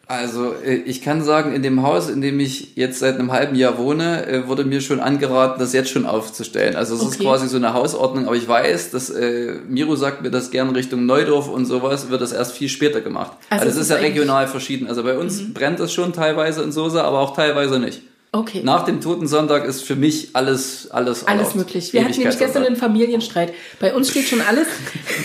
Also 0.07 0.55
äh, 0.65 0.75
ich 0.75 1.03
kann 1.03 1.23
sagen, 1.23 1.55
in 1.55 1.63
dem 1.63 1.83
Haus, 1.83 2.11
in 2.11 2.21
dem 2.21 2.39
ich 2.41 2.77
jetzt 2.77 2.99
seit 2.99 3.19
einem 3.19 3.33
halben 3.33 3.57
Jahr 3.57 3.79
wohne, 3.79 4.27
äh, 4.27 4.49
wurde 4.49 4.65
mir 4.65 4.81
schon 4.81 5.01
angeraten, 5.01 5.59
das 5.59 5.73
jetzt 5.73 5.91
schon 5.91 6.05
aufzustellen. 6.07 6.77
Also 6.77 6.95
es 6.95 7.01
okay. 7.01 7.11
ist 7.11 7.21
quasi 7.21 7.49
so 7.49 7.57
eine 7.57 7.73
Hausordnung, 7.73 8.27
aber 8.27 8.37
ich 8.37 8.47
weiß, 8.47 8.91
dass 8.91 9.11
äh, 9.11 9.55
Miro 9.69 9.97
sagt 9.97 10.23
mir 10.23 10.31
das 10.31 10.51
gern 10.51 10.71
Richtung 10.71 11.07
Neudorf 11.07 11.49
und 11.49 11.65
sowas, 11.65 12.11
wird 12.11 12.21
das 12.21 12.33
erst 12.33 12.53
viel 12.53 12.69
später 12.69 13.01
gemacht. 13.01 13.33
Also, 13.49 13.67
also 13.67 13.81
es 13.81 13.87
ist 13.87 13.91
ja 13.91 13.97
regional 13.97 14.47
verschieden. 14.47 14.89
Also 14.89 15.03
bei 15.03 15.17
uns 15.17 15.41
mhm. 15.41 15.55
brennt 15.55 15.81
es 15.81 15.93
schon 15.93 16.13
teilweise 16.13 16.63
in 16.63 16.73
Soße, 16.73 17.03
aber 17.03 17.21
auch 17.21 17.35
teilweise 17.35 17.79
nicht. 17.79 18.03
Okay. 18.35 18.63
Nach 18.65 18.85
dem 18.85 19.01
Toten 19.01 19.29
Sonntag 19.29 19.65
ist 19.65 19.85
für 19.85 19.95
mich 19.95 20.31
alles 20.33 20.91
alles 20.91 21.25
alles 21.25 21.39
erlaubt. 21.41 21.55
möglich. 21.55 21.93
Wir 21.93 22.05
hatten 22.05 22.19
nämlich 22.19 22.37
gestern 22.37 22.65
einen 22.65 22.75
Familienstreit. 22.75 23.55
Bei 23.79 23.95
uns 23.95 24.11
steht 24.11 24.27
schon 24.27 24.41
alles 24.41 24.67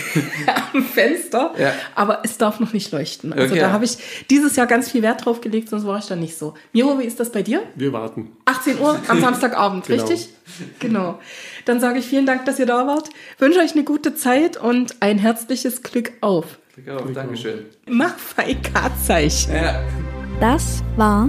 am 0.72 0.84
Fenster, 0.84 1.52
ja. 1.58 1.72
aber 1.96 2.20
es 2.22 2.38
darf 2.38 2.60
noch 2.60 2.72
nicht 2.72 2.92
leuchten. 2.92 3.32
Also 3.32 3.54
okay. 3.54 3.62
da 3.62 3.72
habe 3.72 3.84
ich 3.84 3.98
dieses 4.30 4.54
Jahr 4.54 4.68
ganz 4.68 4.92
viel 4.92 5.02
Wert 5.02 5.24
drauf 5.24 5.40
gelegt, 5.40 5.70
sonst 5.70 5.86
war 5.86 5.98
ich 5.98 6.06
da 6.06 6.14
nicht 6.14 6.38
so. 6.38 6.54
Miro, 6.72 7.00
wie 7.00 7.04
ist 7.04 7.18
das 7.18 7.32
bei 7.32 7.42
dir? 7.42 7.64
Wir 7.74 7.92
warten. 7.92 8.30
18 8.44 8.78
Uhr 8.78 8.96
am 9.08 9.20
Samstagabend, 9.20 9.86
genau. 9.86 10.04
richtig? 10.04 10.28
Genau. 10.78 11.18
Dann 11.64 11.80
sage 11.80 11.98
ich 11.98 12.06
vielen 12.06 12.26
Dank, 12.26 12.44
dass 12.44 12.60
ihr 12.60 12.66
da 12.66 12.86
wart. 12.86 13.10
Wünsche 13.40 13.58
euch 13.58 13.72
eine 13.72 13.82
gute 13.82 14.14
Zeit 14.14 14.56
und 14.56 14.94
ein 15.00 15.18
herzliches 15.18 15.82
Glück 15.82 16.12
auf. 16.20 16.60
Glück 16.76 16.96
auf, 16.96 17.12
Dankeschön. 17.12 17.64
Mach 17.88 18.16
Feika-Zeichen. 18.16 19.52
Ja. 19.52 19.82
Das 20.40 20.84
war 20.96 21.28